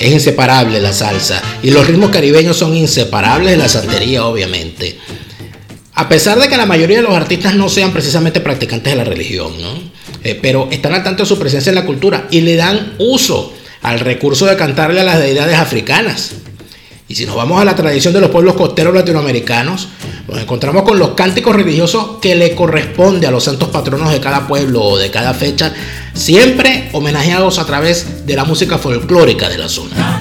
Es 0.00 0.10
inseparable 0.10 0.80
la 0.80 0.94
salsa 0.94 1.42
y 1.62 1.70
los 1.70 1.86
ritmos 1.86 2.08
caribeños 2.08 2.56
son 2.56 2.74
inseparables 2.74 3.50
de 3.50 3.58
la 3.58 3.68
santería, 3.68 4.24
obviamente. 4.24 4.98
A 5.92 6.08
pesar 6.08 6.40
de 6.40 6.48
que 6.48 6.56
la 6.56 6.64
mayoría 6.64 6.96
de 6.96 7.02
los 7.02 7.12
artistas 7.12 7.54
no 7.54 7.68
sean 7.68 7.92
precisamente 7.92 8.40
practicantes 8.40 8.94
de 8.94 8.96
la 8.96 9.04
religión, 9.04 9.52
¿no? 9.60 9.68
Eh, 10.24 10.38
pero 10.40 10.68
están 10.70 10.94
al 10.94 11.04
tanto 11.04 11.24
de 11.24 11.28
su 11.28 11.38
presencia 11.38 11.68
en 11.68 11.74
la 11.74 11.84
cultura 11.84 12.28
y 12.30 12.40
le 12.40 12.56
dan 12.56 12.94
uso 12.98 13.52
al 13.82 14.00
recurso 14.00 14.46
de 14.46 14.56
cantarle 14.56 15.02
a 15.02 15.04
las 15.04 15.18
deidades 15.18 15.58
africanas. 15.58 16.30
Y 17.06 17.16
si 17.16 17.26
nos 17.26 17.36
vamos 17.36 17.60
a 17.60 17.64
la 17.66 17.76
tradición 17.76 18.14
de 18.14 18.20
los 18.20 18.30
pueblos 18.30 18.54
costeros 18.54 18.94
latinoamericanos, 18.94 19.88
nos 20.28 20.40
encontramos 20.40 20.84
con 20.84 20.98
los 20.98 21.10
cánticos 21.10 21.54
religiosos 21.54 22.18
que 22.22 22.36
le 22.36 22.54
corresponde 22.54 23.26
a 23.26 23.30
los 23.30 23.44
santos 23.44 23.68
patronos 23.68 24.12
de 24.12 24.20
cada 24.20 24.46
pueblo 24.46 24.82
o 24.82 24.96
de 24.96 25.10
cada 25.10 25.34
fecha, 25.34 25.74
siempre 26.14 26.88
homenajeados 26.92 27.58
a 27.58 27.66
través 27.66 28.26
de 28.26 28.36
la 28.36 28.44
música 28.44 28.78
folclórica 28.78 29.48
de 29.48 29.58
la 29.58 29.68
zona. 29.68 30.20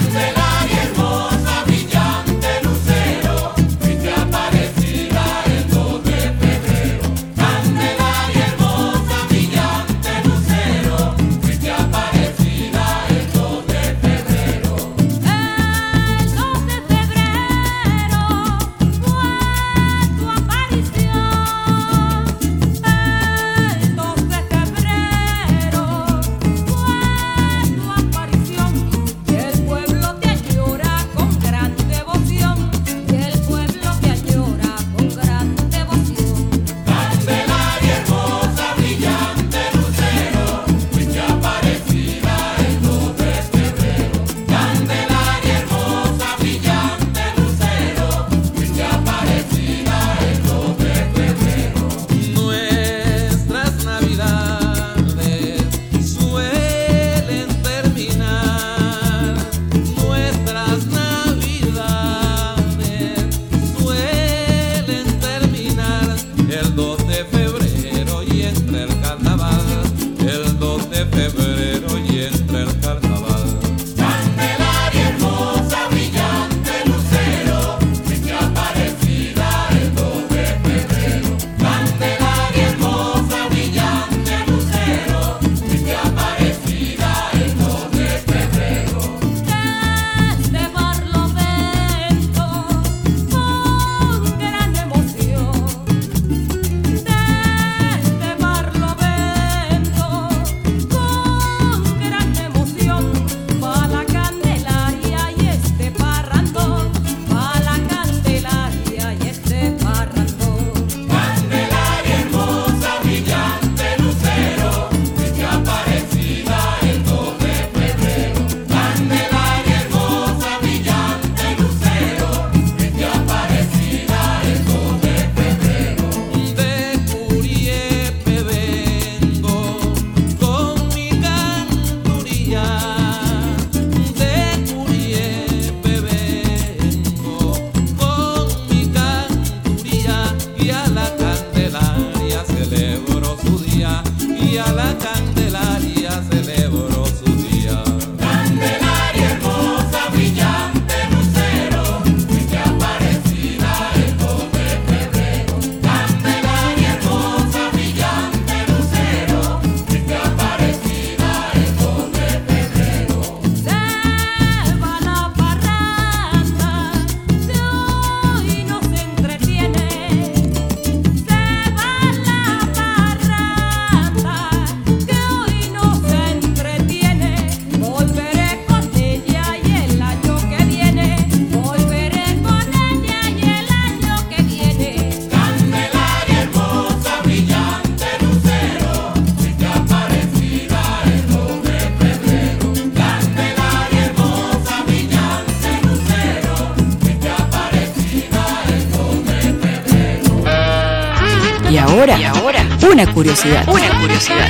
Una 202.92 203.14
curiosidad. 203.14 203.68
Una 203.68 204.00
curiosidad. 204.00 204.50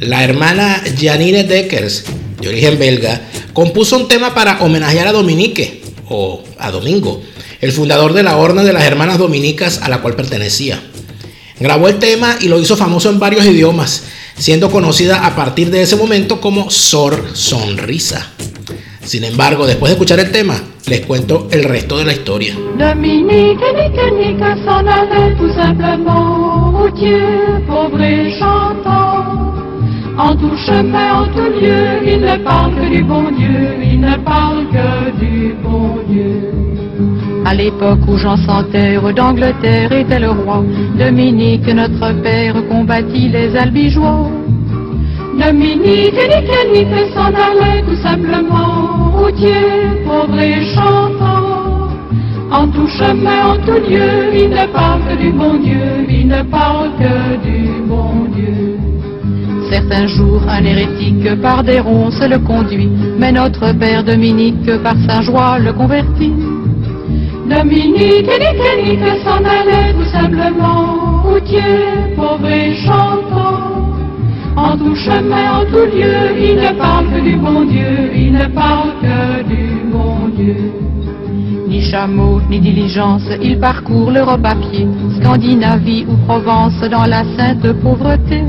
La 0.00 0.24
hermana 0.24 0.82
Janine 0.98 1.44
Deckers, 1.44 2.04
de 2.40 2.48
origen 2.48 2.78
belga, 2.78 3.22
compuso 3.52 3.96
un 3.96 4.08
tema 4.08 4.34
para 4.34 4.60
homenajear 4.60 5.08
a 5.08 5.12
Dominique, 5.12 5.82
o 6.08 6.42
a 6.58 6.70
Domingo, 6.70 7.22
el 7.60 7.72
fundador 7.72 8.12
de 8.12 8.22
la 8.22 8.36
Orden 8.36 8.64
de 8.64 8.72
las 8.72 8.84
Hermanas 8.84 9.18
Dominicas 9.18 9.80
a 9.82 9.88
la 9.88 10.02
cual 10.02 10.16
pertenecía. 10.16 10.82
Grabó 11.58 11.88
el 11.88 11.98
tema 11.98 12.36
y 12.40 12.48
lo 12.48 12.58
hizo 12.58 12.76
famoso 12.76 13.10
en 13.10 13.18
varios 13.18 13.44
idiomas, 13.44 14.04
siendo 14.36 14.70
conocida 14.70 15.26
a 15.26 15.36
partir 15.36 15.70
de 15.70 15.82
ese 15.82 15.96
momento 15.96 16.40
como 16.40 16.70
Sor 16.70 17.30
Sonrisa. 17.34 18.30
Sin 19.04 19.24
embargo, 19.24 19.66
después 19.66 19.90
de 19.90 19.94
escuchar 19.94 20.20
el 20.20 20.30
tema, 20.30 20.60
les 20.86 21.00
cuento 21.00 21.48
el 21.50 21.64
resto 21.64 21.98
de 21.98 22.04
la 22.04 22.12
historia. 22.12 22.54
Dominique, 22.54 23.64
nique, 23.74 24.10
nique, 24.12 24.56
routier, 26.80 27.20
pauvre 27.66 28.00
et 28.00 28.30
chantant. 28.38 29.50
En 30.18 30.34
tout 30.36 30.56
chemin, 30.56 31.22
en 31.22 31.26
tout 31.34 31.50
lieu, 31.60 31.82
il 32.04 32.20
ne 32.20 32.36
parle 32.44 32.74
que 32.74 32.88
du 32.94 33.02
bon 33.02 33.30
Dieu, 33.30 33.60
il 33.82 34.00
ne 34.00 34.16
parle 34.16 34.66
que 34.74 35.18
du 35.18 35.54
bon 35.62 35.98
Dieu. 36.08 36.50
À 37.44 37.54
l'époque 37.54 38.00
où 38.06 38.16
Jean 38.18 38.36
sans 38.36 38.62
terre 38.64 39.14
d'Angleterre 39.14 39.92
était 39.92 40.20
le 40.20 40.30
roi, 40.30 40.62
Dominique, 40.98 41.66
notre 41.72 42.12
père, 42.22 42.54
combattit 42.68 43.28
les 43.28 43.56
albigeois. 43.56 44.28
Dominique, 45.38 46.20
nique, 46.32 46.66
nique, 46.72 47.14
s'en 47.14 47.32
allait 47.48 47.82
tout 47.88 48.00
simplement, 48.02 49.10
routier, 49.16 49.64
pauvre 50.04 50.38
et 50.38 50.62
chantant. 50.74 51.49
En 52.52 52.66
tout 52.66 52.88
chemin, 52.88 53.52
en 53.52 53.56
tout 53.64 53.80
lieu, 53.88 54.34
il 54.34 54.50
ne 54.50 54.66
parle 54.72 55.00
que 55.08 55.16
du 55.16 55.30
bon 55.30 55.54
Dieu, 55.54 56.04
il 56.08 56.26
ne 56.26 56.42
parle 56.42 56.90
que 56.98 57.36
du 57.46 57.80
bon 57.86 58.26
Dieu. 58.34 58.76
Certains 59.70 60.08
jours, 60.08 60.42
un 60.48 60.64
hérétique 60.64 61.40
par 61.40 61.62
des 61.62 61.78
ronces 61.78 62.20
le 62.28 62.40
conduit, 62.40 62.90
mais 63.18 63.30
notre 63.30 63.72
père 63.72 64.02
Dominique 64.02 64.68
par 64.82 64.96
sa 65.08 65.22
joie 65.22 65.60
le 65.60 65.72
convertit. 65.72 66.34
Dominique, 67.48 68.26
nique, 68.26 68.84
nique, 68.84 69.22
s'en 69.24 69.44
allait 69.44 69.92
tout 69.92 70.10
simplement, 70.10 71.22
routier, 71.22 72.14
pauvre 72.16 72.48
et 72.48 72.74
chantant. 72.74 73.80
En 74.56 74.76
tout 74.76 74.96
chemin, 74.96 75.60
en 75.60 75.64
tout 75.66 75.86
lieu, 75.96 76.36
il 76.36 76.56
ne 76.56 76.76
parle 76.76 77.06
que 77.14 77.20
du 77.20 77.36
bon 77.36 77.64
Dieu, 77.64 78.10
il 78.12 78.32
ne 78.32 78.46
parle 78.46 78.90
que 79.00 79.42
du 79.44 79.84
bon 79.92 80.28
Dieu. 80.36 80.89
Ni 81.70 81.80
chameau, 81.80 82.40
ni 82.50 82.58
diligence, 82.58 83.22
il 83.40 83.56
parcourt 83.56 84.10
l'Europe 84.10 84.44
à 84.44 84.56
pied, 84.56 84.88
Scandinavie 85.20 86.04
ou 86.08 86.16
Provence 86.26 86.80
dans 86.90 87.06
la 87.06 87.22
sainte 87.36 87.72
pauvreté. 87.74 88.42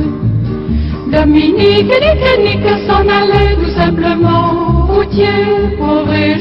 Dominique, 1.11 1.85
nique, 1.85 2.39
nique, 2.43 2.73
s'en 2.87 3.05
allait 3.07 3.55
tout 3.61 3.69
simplement, 3.77 4.87
routier, 4.87 5.77
pauvre 5.77 6.11
et. 6.15 6.31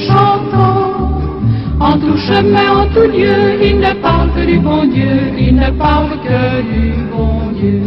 En 1.80 1.98
tout 1.98 2.16
chemin, 2.16 2.82
en 2.82 2.86
tout 2.94 3.10
lieu, 3.10 3.62
il 3.62 3.78
ne 3.78 3.92
parle 4.00 4.30
que 4.34 4.46
du 4.46 4.58
bon 4.58 4.84
Dieu, 4.86 5.34
il 5.38 5.56
ne 5.56 5.70
parle 5.72 6.12
que 6.24 6.62
du 6.62 6.94
bon 7.12 7.52
Dieu. 7.60 7.82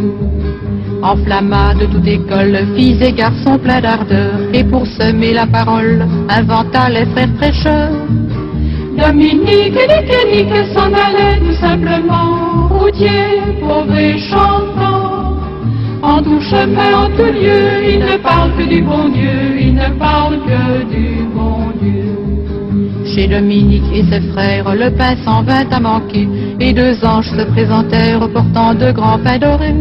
Enflamma 1.02 1.74
de 1.74 1.86
toute 1.86 2.06
école, 2.06 2.58
filles 2.76 3.02
et 3.02 3.12
garçons 3.12 3.58
pleins 3.58 3.80
d'ardeur, 3.80 4.34
et 4.52 4.62
pour 4.62 4.86
semer 4.86 5.32
la 5.32 5.46
parole, 5.46 6.06
inventa 6.28 6.88
les 6.88 7.06
frères 7.06 7.34
prêcheurs. 7.34 7.90
Dominique, 8.96 9.74
nique, 9.74 10.26
nique, 10.32 10.66
s'en 10.72 10.92
allait 10.92 11.38
tout 11.40 11.54
simplement, 11.60 12.68
routier, 12.68 13.40
pauvre 13.60 13.96
et 13.96 14.18
chantant. 14.18 15.36
En 16.00 16.22
tout 16.22 16.40
chemin, 16.40 17.04
en 17.04 17.10
tout 17.16 17.24
lieu, 17.24 17.90
il 17.90 17.98
ne 17.98 18.16
parle 18.18 18.52
que 18.56 18.62
du 18.62 18.82
bon 18.82 19.08
Dieu, 19.08 19.58
il 19.58 19.74
ne 19.74 19.88
parle 19.98 20.38
que 20.46 20.84
du 20.84 21.24
bon 21.34 21.72
Dieu. 21.82 22.14
Chez 23.04 23.26
Dominique 23.26 23.90
et 23.92 24.04
ses 24.04 24.20
frères, 24.32 24.72
le 24.74 24.90
pain 24.90 25.16
s'en 25.24 25.42
vint 25.42 25.68
à 25.70 25.80
manquer, 25.80 26.28
et 26.60 26.72
deux 26.72 27.04
anges 27.04 27.30
se 27.30 27.44
présentèrent 27.52 28.28
portant 28.32 28.74
de 28.74 28.92
grands 28.92 29.18
pains 29.18 29.38
dorés. 29.38 29.74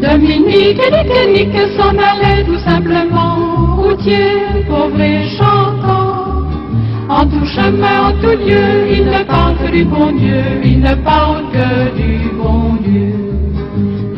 Dominique, 0.00 0.78
nique, 0.78 1.28
nique, 1.34 1.60
s'en 1.76 1.90
allait 1.90 2.44
tout 2.44 2.58
simplement, 2.58 3.76
routier, 3.76 4.62
pauvre 4.68 5.00
et 5.00 5.24
chantant. 5.36 5.67
En 7.08 7.24
tout 7.24 7.46
chemin, 7.46 8.08
en 8.08 8.12
tout 8.20 8.36
lieu, 8.36 8.92
il 8.92 9.06
ne 9.06 9.24
parle 9.24 9.56
que 9.56 9.70
du 9.70 9.84
bon 9.84 10.12
Dieu, 10.12 10.42
il 10.62 10.80
ne 10.80 10.94
parle 10.96 11.44
que 11.50 11.96
du 11.96 12.28
bon 12.36 12.74
Dieu. 12.84 13.14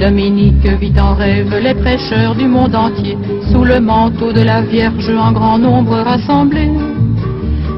Dominique 0.00 0.66
vit 0.80 1.00
en 1.00 1.14
rêve 1.14 1.54
les 1.62 1.74
prêcheurs 1.74 2.34
du 2.34 2.48
monde 2.48 2.74
entier, 2.74 3.16
sous 3.52 3.62
le 3.64 3.78
manteau 3.78 4.32
de 4.32 4.40
la 4.40 4.62
Vierge 4.62 5.08
en 5.10 5.30
grand 5.30 5.58
nombre 5.58 5.98
rassemblés. 5.98 6.72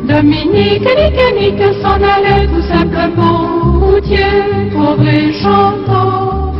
Dominique, 0.08 0.82
nique, 0.82 1.34
nique, 1.38 1.74
s'en 1.82 2.00
allait 2.14 2.46
tout 2.46 2.62
simplement, 2.62 3.80
routier, 3.80 4.70
pauvre 4.72 5.06
et 5.06 5.32
chantant. 5.34 6.54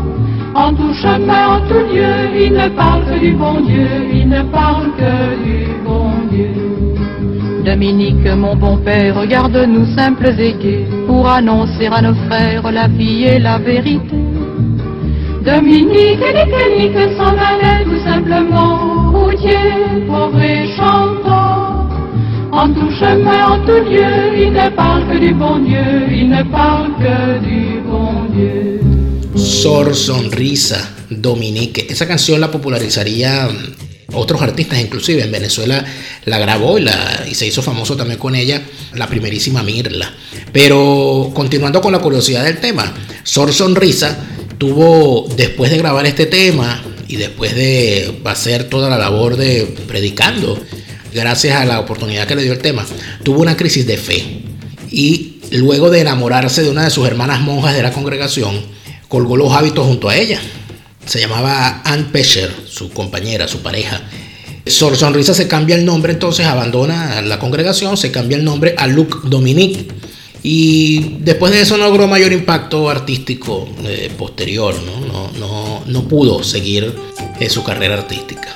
En 0.55 0.75
tout 0.75 0.93
chemin, 0.93 1.57
en 1.57 1.61
tout 1.67 1.95
lieu, 1.95 2.45
il 2.45 2.53
ne 2.53 2.69
parle 2.69 3.05
que 3.07 3.19
du 3.19 3.33
bon 3.33 3.61
Dieu, 3.61 3.89
il 4.13 4.29
ne 4.29 4.43
parle 4.43 4.91
que 4.99 5.43
du 5.43 5.67
bon 5.87 6.11
Dieu. 6.31 6.62
Dominique, 7.65 8.27
mon 8.37 8.57
bon 8.57 8.77
père, 8.79 9.15
regarde-nous 9.21 9.87
simples 9.95 10.35
et 10.39 10.55
gais, 10.55 10.85
pour 11.07 11.29
annoncer 11.29 11.87
à 11.87 12.03
nos 12.03 12.15
frères 12.27 12.71
la 12.71 12.89
vie 12.89 13.25
et 13.25 13.39
la 13.39 13.59
vérité. 13.59 14.17
Dominique, 15.45 16.19
nique, 16.21 16.69
nique, 16.79 17.17
s'en 17.17 17.35
allait 17.49 17.85
tout 17.85 18.03
simplement, 18.05 19.13
routier, 19.13 20.07
pauvre 20.09 20.43
et 20.43 20.67
chantant. 20.77 21.89
En 22.53 22.69
tout 22.69 22.91
chemin, 23.01 23.47
en 23.53 23.59
tout 23.65 23.83
lieu, 23.91 24.37
il 24.37 24.53
ne 24.53 24.69
parle 24.71 25.07
que 25.09 25.19
du 25.19 25.33
bon 25.33 25.59
Dieu, 25.61 26.07
il 26.11 26.29
ne 26.29 26.43
parle 26.43 26.91
que 26.99 27.39
du 27.45 27.81
bon 27.81 28.25
Dieu. 28.35 28.81
Sor 29.37 29.95
Sonrisa, 29.95 30.79
Dominique. 31.11 31.87
Esa 31.89 32.07
canción 32.07 32.41
la 32.41 32.51
popularizaría 32.51 33.49
otros 34.13 34.43
artistas, 34.43 34.81
inclusive 34.81 35.23
en 35.23 35.33
Venezuela 35.33 35.85
la 36.25 36.39
grabó 36.39 36.79
y, 36.79 36.83
la, 36.83 37.25
y 37.29 37.35
se 37.35 37.47
hizo 37.47 37.63
famoso 37.63 37.97
también 37.97 38.19
con 38.19 38.35
ella 38.35 38.63
la 38.95 39.09
primerísima 39.09 39.63
Mirla. 39.63 40.13
Pero 40.53 41.31
continuando 41.35 41.81
con 41.81 41.93
la 41.93 41.99
curiosidad 41.99 42.45
del 42.45 42.59
tema, 42.59 42.93
Sor 43.23 43.53
Sonrisa 43.53 44.19
tuvo, 44.59 45.29
después 45.37 45.71
de 45.71 45.79
grabar 45.79 46.07
este 46.07 46.27
tema 46.27 46.83
y 47.09 47.17
después 47.17 47.55
de 47.55 48.21
hacer 48.25 48.65
toda 48.65 48.89
la 48.89 48.99
labor 48.99 49.37
de 49.37 49.75
predicando, 49.87 50.59
gracias 51.13 51.57
a 51.61 51.65
la 51.65 51.81
oportunidad 51.81 52.27
que 52.27 52.37
le 52.37 52.43
dio 52.43 52.53
el 52.53 52.61
tema, 52.61 52.87
tuvo 53.23 53.41
una 53.41 53.57
crisis 53.57 53.87
de 53.87 53.97
fe. 53.97 54.43
Y 54.91 55.39
luego 55.53 55.91
de 55.91 56.01
enamorarse 56.01 56.63
de 56.63 56.71
una 56.71 56.85
de 56.85 56.91
sus 56.91 57.07
hermanas 57.07 57.41
monjas 57.41 57.75
de 57.75 57.83
la 57.83 57.93
congregación, 57.93 58.63
colgó 59.09 59.37
los 59.37 59.53
hábitos 59.53 59.87
junto 59.87 60.09
a 60.09 60.17
ella. 60.17 60.41
Se 61.07 61.19
llamaba 61.21 61.83
Ann 61.85 62.11
Pescher, 62.13 62.55
su 62.67 62.91
compañera, 62.91 63.49
su 63.49 63.63
pareja. 63.63 64.03
Sor 64.67 64.97
Sonrisa 64.97 65.35
se 65.35 65.49
cambia 65.49 65.77
el 65.77 65.85
nombre, 65.85 66.13
entonces 66.13 66.47
abandona 66.47 67.21
la 67.23 67.39
congregación, 67.39 67.97
se 67.97 68.13
cambia 68.13 68.37
el 68.37 68.45
nombre 68.45 68.75
a 68.79 68.87
Luc 68.87 69.25
Dominique. 69.25 69.89
Y 70.45 71.17
después 71.21 71.53
de 71.53 71.61
eso 71.61 71.77
no 71.77 71.85
logró 71.85 72.09
mayor 72.09 72.33
impacto 72.33 72.91
artístico 72.91 73.69
eh, 73.85 74.11
posterior, 74.17 74.75
¿no? 74.85 75.31
No, 75.39 75.83
no, 75.87 76.09
pudo 76.09 76.43
seguir 76.43 76.93
eh, 77.39 77.49
su 77.49 77.63
carrera 77.63 77.95
artística. 77.95 78.55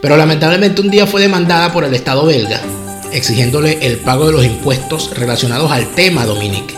Pero 0.00 0.16
lamentablemente 0.16 0.80
un 0.80 0.90
día 0.90 1.06
fue 1.06 1.20
demandada 1.20 1.72
por 1.72 1.84
el 1.84 1.94
Estado 1.94 2.26
belga, 2.26 2.60
exigiéndole 3.12 3.78
el 3.82 3.96
pago 3.98 4.26
de 4.26 4.32
los 4.32 4.44
impuestos 4.44 5.16
relacionados 5.16 5.70
al 5.70 5.94
tema 5.94 6.26
Dominique. 6.26 6.74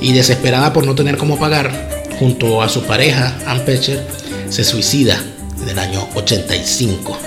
Y 0.00 0.12
desesperada 0.12 0.72
por 0.72 0.86
no 0.86 0.94
tener 0.94 1.16
cómo 1.16 1.38
pagar, 1.38 2.06
junto 2.18 2.62
a 2.62 2.68
su 2.68 2.82
pareja, 2.82 3.36
Ann 3.46 3.60
Petcher, 3.64 4.06
se 4.52 4.64
suicida 4.64 5.18
en 5.62 5.68
el 5.70 5.78
año 5.78 6.06
85. 6.14 7.18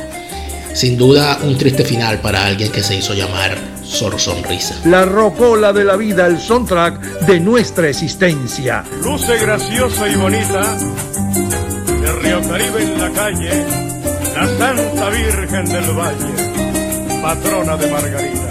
Sin 0.74 0.96
duda 0.96 1.40
un 1.42 1.58
triste 1.58 1.84
final 1.84 2.22
para 2.22 2.46
alguien 2.46 2.72
que 2.72 2.84
se 2.84 2.94
hizo 2.94 3.16
llamar 3.16 3.58
Sor 3.84 4.20
Sonrisa. 4.20 4.76
La 4.86 5.06
rocola 5.06 5.74
de 5.74 5.86
la 5.86 5.96
vida, 5.96 6.28
el 6.28 6.38
soundtrack 6.40 7.22
de 7.22 7.40
nuestra 7.40 7.90
existencia. 7.90 8.84
Luce 9.02 9.40
graciosa 9.40 10.08
y 10.08 10.16
bonita, 10.16 10.78
de 12.02 12.12
Río 12.22 12.48
Caribe 12.48 12.84
en 12.84 13.02
la 13.02 13.10
calle, 13.12 13.66
la 14.36 14.48
Santa 14.60 15.10
Virgen 15.10 15.66
del 15.66 15.98
Valle, 15.98 17.22
patrona 17.24 17.76
de 17.76 17.90
Margarita. 17.90 18.50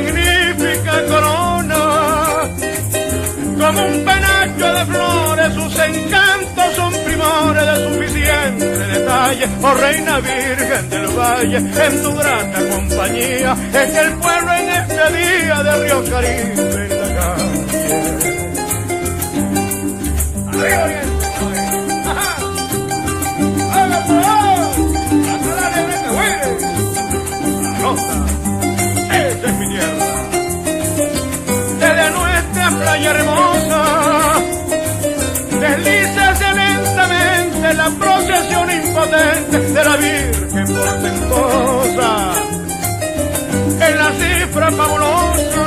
Magnífica 0.00 1.04
corona, 1.06 1.82
como 3.58 3.86
un 3.86 4.04
penacho 4.04 4.66
de 4.72 4.86
flores, 4.86 5.54
sus 5.54 5.78
encantos 5.78 6.74
son 6.76 6.92
primores 7.04 7.66
de 7.66 7.76
suficiente 7.88 8.64
detalle. 8.64 9.48
Oh 9.62 9.74
reina 9.74 10.20
virgen 10.20 10.90
del 10.90 11.06
valle, 11.08 11.56
en 11.56 12.02
tu 12.02 12.14
grata 12.14 12.60
compañía, 12.70 13.56
es 13.72 13.96
el 13.96 14.12
pueblo 14.18 14.52
en 14.52 14.68
este 14.68 15.04
día 15.18 15.62
de 15.64 15.84
Río 15.84 16.04
Caribe 16.04 16.84
en 16.84 17.00
la 17.00 17.08
calle. 20.62 21.07
Playa 32.98 33.10
hermosa, 33.10 33.84
deslízase 35.60 36.54
lentamente 36.54 37.74
la 37.74 37.90
procesión 37.90 38.70
impotente 38.70 39.58
de 39.58 39.84
la 39.84 39.96
Virgen 39.96 40.66
portentosa. 40.74 42.32
En 43.80 43.98
la 43.98 44.10
cifra 44.12 44.72
fabulosa 44.72 45.66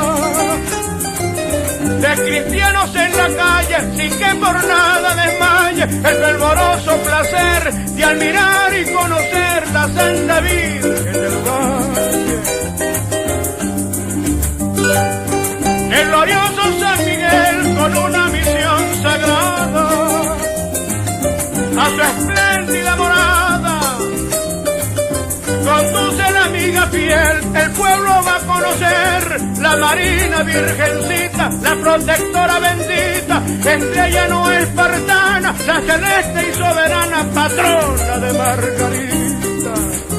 de 2.00 2.14
cristianos 2.22 2.94
en 2.96 3.16
la 3.16 3.28
calle, 3.42 3.76
sin 3.96 4.18
que 4.18 4.34
por 4.34 4.64
nada 4.64 5.14
desmaye 5.14 5.82
el 5.82 6.16
fervoroso 6.16 6.96
placer 6.98 7.72
de 7.72 8.04
admirar 8.04 8.74
y 8.74 8.92
conocer 8.92 9.68
la 9.72 9.88
Santa 9.88 10.40
Virgen 10.40 11.12
del 11.12 11.36
Valle. 11.46 11.92
El 15.94 16.08
glorioso 16.08 16.62
San 16.80 17.11
con 17.82 17.98
una 17.98 18.28
misión 18.28 18.82
sagrada. 19.02 19.84
A 21.82 21.86
su 21.94 22.02
espléndida 22.12 22.96
morada. 22.96 23.80
Conduce 25.68 26.24
la 26.36 26.44
amiga 26.44 26.86
fiel, 26.86 27.36
el 27.62 27.70
pueblo 27.72 28.10
va 28.28 28.36
a 28.36 28.46
conocer. 28.52 29.22
La 29.58 29.76
marina 29.76 30.42
virgencita, 30.44 31.50
la 31.66 31.74
protectora 31.82 32.58
bendita, 32.60 33.42
entre 33.74 34.08
ella 34.08 34.28
no 34.28 34.50
es 34.52 34.62
espartana, 34.62 35.54
la 35.66 35.80
celeste 35.80 36.50
y 36.50 36.54
soberana 36.54 37.24
patrona 37.34 38.18
de 38.18 38.32
Margarita. 38.38 40.11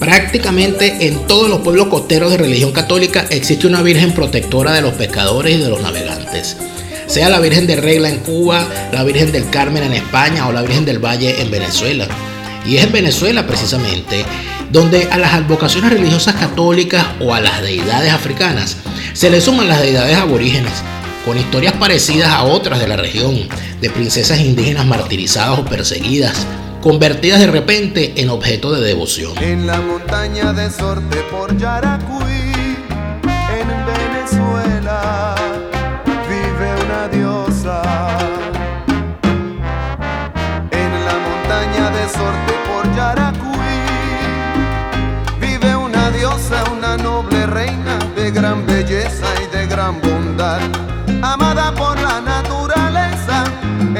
Prácticamente 0.00 1.06
en 1.08 1.26
todos 1.26 1.50
los 1.50 1.60
pueblos 1.60 1.88
costeros 1.88 2.30
de 2.30 2.38
religión 2.38 2.72
católica 2.72 3.26
existe 3.28 3.66
una 3.66 3.82
Virgen 3.82 4.12
protectora 4.12 4.72
de 4.72 4.80
los 4.80 4.94
pescadores 4.94 5.56
y 5.56 5.58
de 5.58 5.68
los 5.68 5.82
navegantes. 5.82 6.56
Sea 7.06 7.28
la 7.28 7.38
Virgen 7.38 7.66
de 7.66 7.76
Regla 7.76 8.08
en 8.08 8.20
Cuba, 8.20 8.66
la 8.92 9.04
Virgen 9.04 9.30
del 9.30 9.50
Carmen 9.50 9.82
en 9.82 9.92
España 9.92 10.48
o 10.48 10.52
la 10.52 10.62
Virgen 10.62 10.86
del 10.86 11.04
Valle 11.04 11.42
en 11.42 11.50
Venezuela. 11.50 12.08
Y 12.66 12.78
es 12.78 12.84
en 12.84 12.92
Venezuela 12.92 13.46
precisamente 13.46 14.24
donde 14.72 15.06
a 15.10 15.18
las 15.18 15.34
advocaciones 15.34 15.92
religiosas 15.92 16.34
católicas 16.36 17.04
o 17.20 17.34
a 17.34 17.40
las 17.40 17.60
deidades 17.60 18.10
africanas 18.10 18.78
se 19.12 19.28
le 19.28 19.42
suman 19.42 19.68
las 19.68 19.82
deidades 19.82 20.16
aborígenes, 20.16 20.72
con 21.26 21.36
historias 21.36 21.74
parecidas 21.74 22.30
a 22.30 22.44
otras 22.44 22.78
de 22.78 22.88
la 22.88 22.96
región, 22.96 23.48
de 23.82 23.90
princesas 23.90 24.40
indígenas 24.40 24.86
martirizadas 24.86 25.58
o 25.58 25.64
perseguidas, 25.66 26.46
convertidas 26.80 27.40
de 27.40 27.46
repente 27.46 28.14
en 28.16 28.30
objeto 28.30 28.72
de 28.72 28.80
devoción. 28.80 29.32
En 29.38 29.66
la 29.66 29.80
montaña 29.80 30.52
de 30.52 30.70
Sorte 30.70 31.18
por 31.30 31.56
Yaracuy, 31.56 32.52
en 33.58 33.68
Venezuela, 33.86 35.34
vive 36.28 36.84
una 36.84 37.08
diosa. 37.08 37.82
En 40.70 40.92
la 41.04 41.16
montaña 41.28 41.90
de 41.90 42.08
Sorte 42.08 42.54
por 42.66 42.96
Yaracuy, 42.96 43.50
vive 45.40 45.76
una 45.76 46.10
diosa, 46.10 46.64
una 46.72 46.96
noble 46.96 47.46
reina 47.46 47.98
de 48.16 48.30
gran 48.30 48.66
belleza 48.66 49.26
y 49.44 49.54
de 49.54 49.66
gran 49.66 50.00
bondad, 50.00 50.60
amada 51.22 51.74
por 51.74 52.00
la 52.00 52.20
naturaleza, 52.20 53.44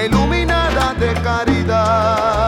iluminada 0.03 0.95
de 0.95 1.12
caridad. 1.22 2.39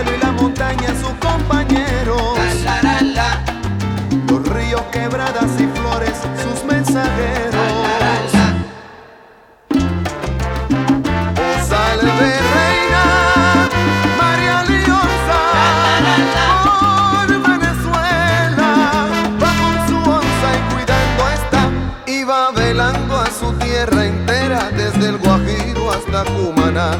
Cielo 0.00 0.16
y 0.16 0.18
la 0.20 0.32
montaña 0.32 0.88
sus 1.00 1.12
compañeros. 1.20 2.22
Los 4.28 4.48
ríos, 4.48 4.82
quebradas 4.92 5.50
y 5.58 5.66
flores 5.78 6.14
sus 6.42 6.64
mensajeros. 6.64 7.54
Oh, 11.36 11.68
salve 11.68 12.32
reina 12.54 13.04
María 14.18 14.64
Liosa. 14.64 15.40
Por 16.64 17.28
Venezuela 17.48 18.70
va 19.42 19.52
con 19.60 19.76
su 19.88 19.96
onza 20.10 20.48
y 20.56 20.60
cuidando 20.74 21.22
está. 21.34 21.62
Y 22.06 22.24
va 22.24 22.50
velando 22.52 23.14
a 23.18 23.26
su 23.26 23.52
tierra 23.54 24.04
entera 24.06 24.70
desde 24.70 25.08
el 25.08 25.18
Guajiro 25.18 25.90
hasta 25.90 26.24
Cumaná. 26.24 26.90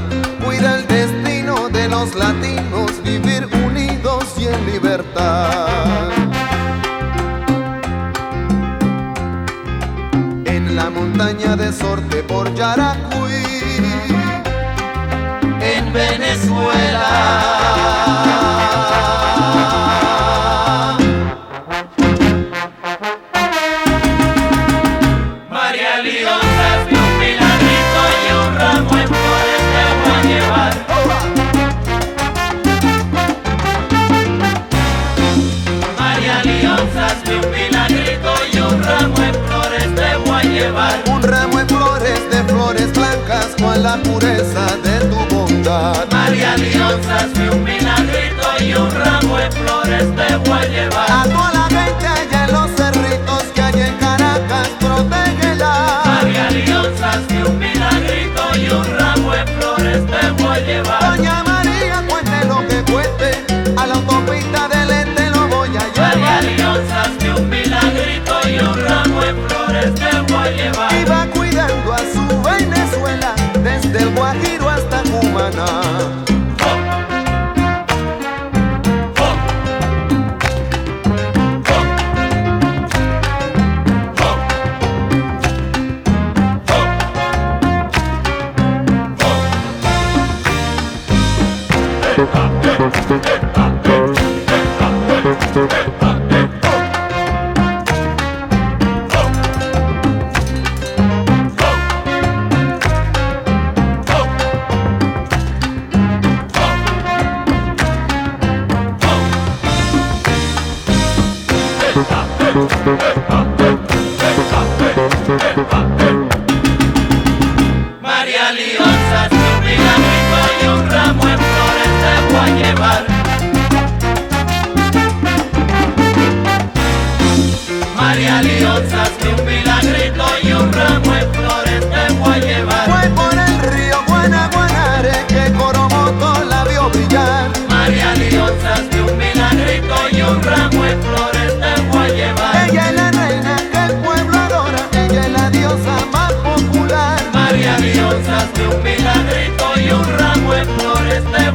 Cuida 0.45 0.77
el 0.77 0.87
destino 0.87 1.20
de 1.69 1.89
los 1.89 2.15
latinos 2.15 3.03
vivir 3.03 3.47
unidos 3.65 4.25
y 4.39 4.47
en 4.47 4.67
libertad 4.67 6.11
en 10.47 10.75
la 10.75 10.89
montaña 10.91 11.57
de 11.57 11.73
Sorte 11.73 12.23
por 12.23 12.55
Yaracuy 12.55 13.45
en 15.61 15.93
Venezuela. 15.93 18.10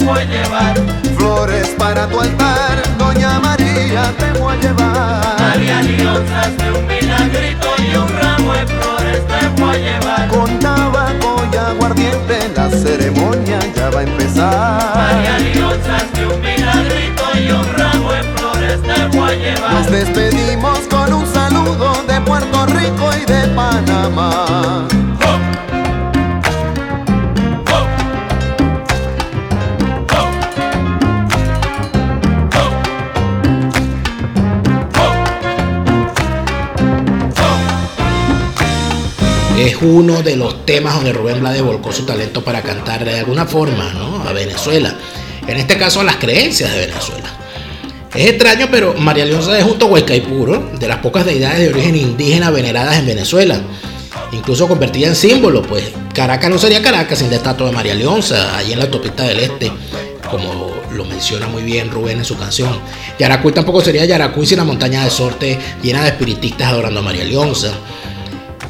Voy 0.06 0.20
a 0.20 0.24
llevar. 0.24 0.76
Flores 1.18 1.76
para 1.78 2.08
tu 2.08 2.22
altar, 2.22 2.98
Doña 2.98 3.40
María 3.40 4.14
te 4.18 4.40
voy 4.40 4.56
a 4.56 4.62
llevar. 4.62 5.40
María 5.40 5.82
Liosa, 5.82 6.52
un 6.78 6.88
milagrito 6.88 7.68
y 7.80 7.96
un 7.96 8.08
ramo 8.08 8.56
en 8.56 8.68
flores 8.68 9.22
te 9.28 9.62
voy 9.62 9.76
a 9.76 9.80
llevar. 9.80 10.28
Con 10.28 10.60
tabaco 10.60 11.44
y 11.52 11.58
aguardiente 11.58 12.52
la 12.56 12.70
ceremonia 12.70 13.60
ya 13.76 13.90
va 13.90 14.00
a 14.00 14.04
empezar. 14.04 14.96
María 14.96 15.40
Liosa, 15.40 15.98
un 16.34 16.42
milagrito 16.42 17.24
y 17.38 17.52
un 17.52 17.74
ramo 17.74 18.14
en 18.14 18.26
flores 18.36 18.82
te 18.82 19.18
voy 19.18 19.30
a 19.30 19.36
llevar. 19.36 19.74
Nos 19.74 19.92
despedimos 19.92 20.80
con 20.90 21.14
un 21.14 21.26
saludo 21.34 21.94
de 22.08 22.22
Puerto 22.22 22.66
Rico 22.68 23.10
y 23.22 23.26
de 23.26 23.48
Panamá. 23.56 24.88
Es 39.66 39.78
uno 39.82 40.22
de 40.22 40.36
los 40.36 40.66
temas 40.66 40.96
donde 40.96 41.12
Rubén 41.12 41.40
Blades 41.40 41.64
volcó 41.64 41.92
su 41.92 42.06
talento 42.06 42.44
para 42.44 42.62
cantar 42.62 43.04
de 43.04 43.20
alguna 43.20 43.46
forma 43.46 43.92
¿no? 43.94 44.24
a 44.28 44.32
Venezuela. 44.32 44.96
En 45.48 45.58
este 45.58 45.78
caso 45.78 46.02
a 46.02 46.04
las 46.04 46.18
creencias 46.18 46.72
de 46.72 46.86
Venezuela. 46.86 47.30
Es 48.14 48.30
extraño, 48.30 48.68
pero 48.72 48.94
María 48.94 49.26
Leonza 49.26 49.58
es 49.58 49.64
junto 49.64 49.86
a 49.86 49.90
Huaycaipuro, 49.90 50.72
de 50.80 50.88
las 50.88 51.00
pocas 51.00 51.26
deidades 51.26 51.60
de 51.60 51.70
origen 51.70 51.96
indígena 51.96 52.50
veneradas 52.52 52.98
en 52.98 53.08
Venezuela. 53.08 53.60
Incluso 54.32 54.68
convertida 54.68 55.08
en 55.08 55.16
símbolo, 55.16 55.62
pues 55.62 55.84
Caracas 56.14 56.50
no 56.50 56.58
sería 56.58 56.82
Caracas 56.82 57.20
sin 57.20 57.30
la 57.30 57.38
estatua 57.38 57.68
de 57.68 57.74
María 57.74 57.96
Leonza, 57.96 58.58
allí 58.58 58.74
en 58.74 58.80
la 58.80 58.86
autopista 58.86 59.24
del 59.24 59.40
Este, 59.40 59.72
como 60.30 60.74
lo 60.92 61.06
menciona 61.06 61.48
muy 61.48 61.64
bien 61.64 61.92
Rubén 61.92 62.20
en 62.20 62.26
su 62.26 62.38
canción. 62.38 62.80
Yaracuy 63.20 63.52
tampoco 63.52 63.82
sería 63.82 64.06
Yaracuy 64.06 64.46
sin 64.46 64.58
la 64.58 64.64
montaña 64.64 65.04
de 65.04 65.10
sorte 65.10 65.60
llena 65.82 66.04
de 66.04 66.10
espiritistas 66.10 66.70
adorando 66.70 67.00
a 67.02 67.04
María 67.04 67.26
Leonza. 67.26 67.72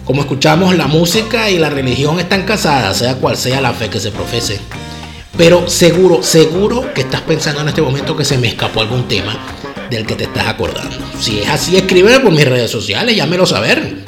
Como 0.05 0.21
escuchamos, 0.21 0.77
la 0.77 0.85
música 0.85 1.49
y 1.49 1.57
la 1.57 1.71
religión 1.71 2.19
están 2.19 2.43
casadas, 2.43 2.97
sea 2.97 3.15
cual 3.15 3.35
sea 3.35 3.59
la 3.59 3.73
fe 3.73 3.89
que 3.89 3.99
se 3.99 4.11
profese. 4.11 4.59
Pero 5.35 5.67
seguro, 5.67 6.21
seguro 6.21 6.93
que 6.93 7.01
estás 7.01 7.21
pensando 7.21 7.61
en 7.61 7.69
este 7.69 7.81
momento 7.81 8.15
que 8.15 8.23
se 8.23 8.37
me 8.37 8.47
escapó 8.47 8.81
algún 8.81 9.07
tema 9.07 9.35
del 9.89 10.05
que 10.05 10.13
te 10.13 10.25
estás 10.25 10.45
acordando. 10.45 10.95
Si 11.19 11.39
es 11.39 11.49
así, 11.49 11.75
escríbeme 11.75 12.19
por 12.19 12.31
mis 12.31 12.45
redes 12.45 12.69
sociales, 12.69 13.15
llámelo 13.15 13.47
saber. 13.47 14.05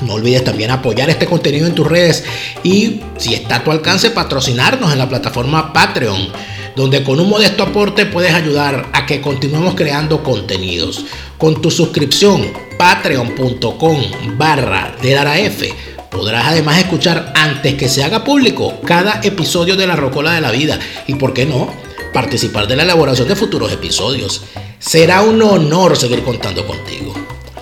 No 0.00 0.14
olvides 0.14 0.42
también 0.42 0.70
apoyar 0.70 1.10
este 1.10 1.26
contenido 1.26 1.66
en 1.66 1.74
tus 1.74 1.86
redes 1.86 2.24
y 2.62 3.02
si 3.18 3.34
está 3.34 3.56
a 3.56 3.64
tu 3.64 3.70
alcance 3.70 4.10
patrocinarnos 4.10 4.90
en 4.90 4.98
la 4.98 5.08
plataforma 5.08 5.74
Patreon, 5.74 6.30
donde 6.76 7.04
con 7.04 7.20
un 7.20 7.28
modesto 7.28 7.62
aporte 7.62 8.06
puedes 8.06 8.32
ayudar 8.32 8.88
a 8.94 9.04
que 9.04 9.20
continuemos 9.20 9.74
creando 9.74 10.22
contenidos. 10.22 11.04
Con 11.38 11.60
tu 11.60 11.70
suscripción 11.70 12.50
patreon.com 12.78 14.00
barra 14.38 14.94
F 15.00 15.74
podrás 16.10 16.46
además 16.46 16.78
escuchar 16.78 17.32
antes 17.36 17.74
que 17.74 17.90
se 17.90 18.02
haga 18.02 18.24
público 18.24 18.80
cada 18.86 19.20
episodio 19.22 19.76
de 19.76 19.86
La 19.86 19.96
Rocola 19.96 20.32
de 20.32 20.40
la 20.40 20.50
Vida 20.50 20.78
y, 21.06 21.14
por 21.16 21.34
qué 21.34 21.44
no, 21.44 21.68
participar 22.14 22.66
de 22.66 22.76
la 22.76 22.84
elaboración 22.84 23.28
de 23.28 23.36
futuros 23.36 23.70
episodios. 23.70 24.44
Será 24.78 25.20
un 25.20 25.42
honor 25.42 25.96
seguir 25.96 26.22
contando 26.22 26.66
contigo. 26.66 27.12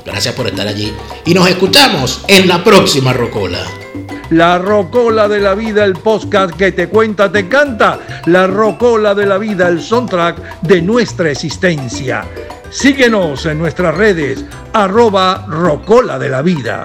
Gracias 0.06 0.34
por 0.34 0.46
estar 0.46 0.68
allí 0.68 0.92
y 1.24 1.34
nos 1.34 1.48
escuchamos 1.48 2.20
en 2.28 2.46
la 2.46 2.62
próxima 2.62 3.12
Rocola. 3.12 3.66
La 4.34 4.58
Rocola 4.58 5.28
de 5.28 5.38
la 5.38 5.54
Vida, 5.54 5.84
el 5.84 5.92
podcast 5.92 6.56
que 6.56 6.72
te 6.72 6.88
cuenta, 6.88 7.30
te 7.30 7.48
canta. 7.48 8.00
La 8.26 8.48
Rocola 8.48 9.14
de 9.14 9.26
la 9.26 9.38
Vida, 9.38 9.68
el 9.68 9.80
soundtrack 9.80 10.60
de 10.62 10.82
nuestra 10.82 11.30
existencia. 11.30 12.24
Síguenos 12.68 13.46
en 13.46 13.60
nuestras 13.60 13.96
redes, 13.96 14.44
arroba 14.72 15.46
Rocola 15.48 16.18
de 16.18 16.28
la 16.30 16.42
Vida. 16.42 16.84